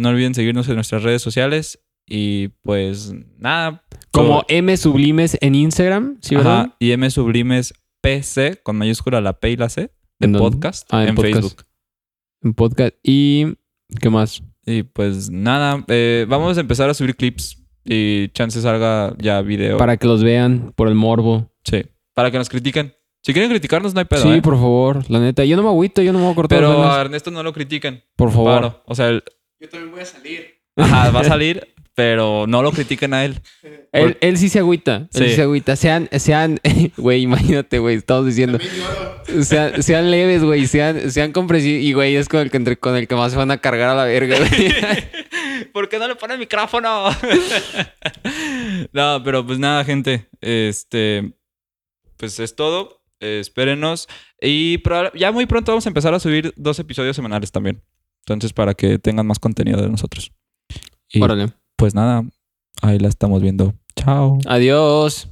No 0.00 0.08
olviden 0.08 0.34
seguirnos 0.34 0.66
en 0.68 0.76
nuestras 0.76 1.02
redes 1.02 1.20
sociales. 1.20 1.78
Y 2.06 2.48
pues 2.62 3.12
nada. 3.36 3.84
Como 4.10 4.28
todo- 4.40 4.44
M 4.48 4.76
Sublimes 4.76 5.36
en 5.40 5.54
Instagram, 5.54 6.18
¿sí, 6.22 6.34
verdad? 6.34 6.60
Ajá, 6.60 6.76
y 6.80 6.90
M 6.92 7.08
Sublimes 7.10 7.74
PC 8.00 8.60
con 8.62 8.76
mayúscula 8.76 9.20
la 9.20 9.34
P 9.38 9.50
y 9.50 9.56
la 9.56 9.68
C 9.68 9.82
de 10.18 10.26
¿En 10.26 10.32
podcast 10.32 10.88
Ah, 10.90 11.02
en 11.02 11.10
en, 11.10 11.14
podcast. 11.14 11.34
Facebook. 11.34 11.64
En 12.42 12.54
podcast. 12.54 12.94
Y. 13.04 13.46
¿Qué 14.00 14.08
más? 14.10 14.42
Y 14.64 14.84
pues 14.84 15.30
nada, 15.30 15.84
eh, 15.88 16.24
vamos 16.28 16.56
a 16.56 16.60
empezar 16.62 16.88
a 16.88 16.94
subir 16.94 17.14
clips 17.16 17.62
y 17.84 18.28
chance 18.30 18.60
salga 18.62 19.14
ya 19.18 19.42
video. 19.42 19.76
Para 19.76 19.96
que 19.98 20.06
los 20.06 20.24
vean 20.24 20.72
por 20.76 20.88
el 20.88 20.94
morbo. 20.94 21.50
Sí, 21.64 21.82
para 22.14 22.30
que 22.30 22.38
nos 22.38 22.48
critiquen. 22.48 22.94
Si 23.22 23.32
quieren 23.34 23.50
criticarnos, 23.50 23.92
no 23.92 24.00
hay 24.00 24.06
pedo. 24.06 24.22
sí, 24.22 24.30
¿eh? 24.30 24.42
por 24.42 24.54
favor. 24.54 25.04
La 25.10 25.20
neta. 25.20 25.44
Yo 25.44 25.56
no 25.56 25.62
me 25.62 25.68
agüito, 25.68 26.00
yo 26.00 26.12
no 26.12 26.18
me 26.18 26.24
voy 26.24 26.32
a 26.32 26.36
cortar 26.36 26.58
Pero 26.58 26.90
a 26.90 27.00
Ernesto 27.02 27.30
no 27.30 27.42
lo 27.42 27.52
critiquen. 27.52 28.02
Por 28.16 28.30
favor. 28.30 28.54
Paro. 28.54 28.82
O 28.86 28.94
sea, 28.94 29.10
él- 29.10 29.22
Yo 29.60 29.68
también 29.68 29.90
voy 29.92 30.00
a 30.00 30.06
salir. 30.06 30.54
ajá, 30.76 31.10
va 31.10 31.20
a 31.20 31.24
salir, 31.24 31.68
pero 31.94 32.46
no 32.46 32.62
lo 32.62 32.72
critiquen 32.72 33.12
a 33.14 33.24
él. 33.24 33.40
Él, 33.92 34.16
él 34.20 34.38
sí 34.38 34.48
se 34.48 34.60
agüita. 34.60 34.96
Él 34.96 35.08
Sí. 35.12 35.28
sí 35.30 35.34
se 35.34 35.42
agüita. 35.42 35.74
Sean, 35.76 36.08
sean, 36.18 36.60
güey, 36.96 37.22
imagínate, 37.22 37.78
güey, 37.80 37.96
estamos 37.96 38.24
diciendo. 38.26 38.58
Sean, 39.42 39.82
sean 39.82 40.10
leves, 40.10 40.42
güey. 40.44 40.66
Sean, 40.66 41.10
sean 41.10 41.32
comprensivos. 41.32 41.82
Y, 41.84 41.92
güey, 41.92 42.16
es 42.16 42.28
con 42.28 42.40
el, 42.40 42.50
que 42.50 42.56
entre- 42.56 42.78
con 42.78 42.96
el 42.96 43.06
que 43.08 43.14
más 43.16 43.32
se 43.32 43.38
van 43.38 43.50
a 43.50 43.58
cargar 43.58 43.90
a 43.90 43.94
la 43.94 44.04
verga, 44.04 44.38
güey. 44.38 44.72
¿Por 45.72 45.88
qué 45.88 45.98
no 45.98 46.08
le 46.08 46.14
pone 46.16 46.34
el 46.34 46.40
micrófono? 46.40 47.10
no, 48.92 49.22
pero 49.24 49.46
pues 49.46 49.58
nada, 49.58 49.84
gente. 49.84 50.28
Este, 50.40 51.32
pues 52.16 52.38
es 52.40 52.54
todo. 52.56 53.02
Eh, 53.20 53.38
espérenos. 53.40 54.08
Y 54.40 54.80
ya 55.14 55.32
muy 55.32 55.46
pronto 55.46 55.72
vamos 55.72 55.86
a 55.86 55.90
empezar 55.90 56.14
a 56.14 56.20
subir 56.20 56.52
dos 56.56 56.78
episodios 56.78 57.14
semanales 57.16 57.52
también. 57.52 57.82
Entonces, 58.26 58.52
para 58.52 58.74
que 58.74 58.98
tengan 58.98 59.26
más 59.26 59.38
contenido 59.38 59.80
de 59.80 59.88
nosotros. 59.88 60.32
Y 61.08 61.20
Órale. 61.22 61.52
pues 61.76 61.94
nada, 61.94 62.24
ahí 62.82 62.98
la 62.98 63.08
estamos 63.08 63.42
viendo. 63.42 63.74
Chao. 63.96 64.38
Adiós. 64.46 65.28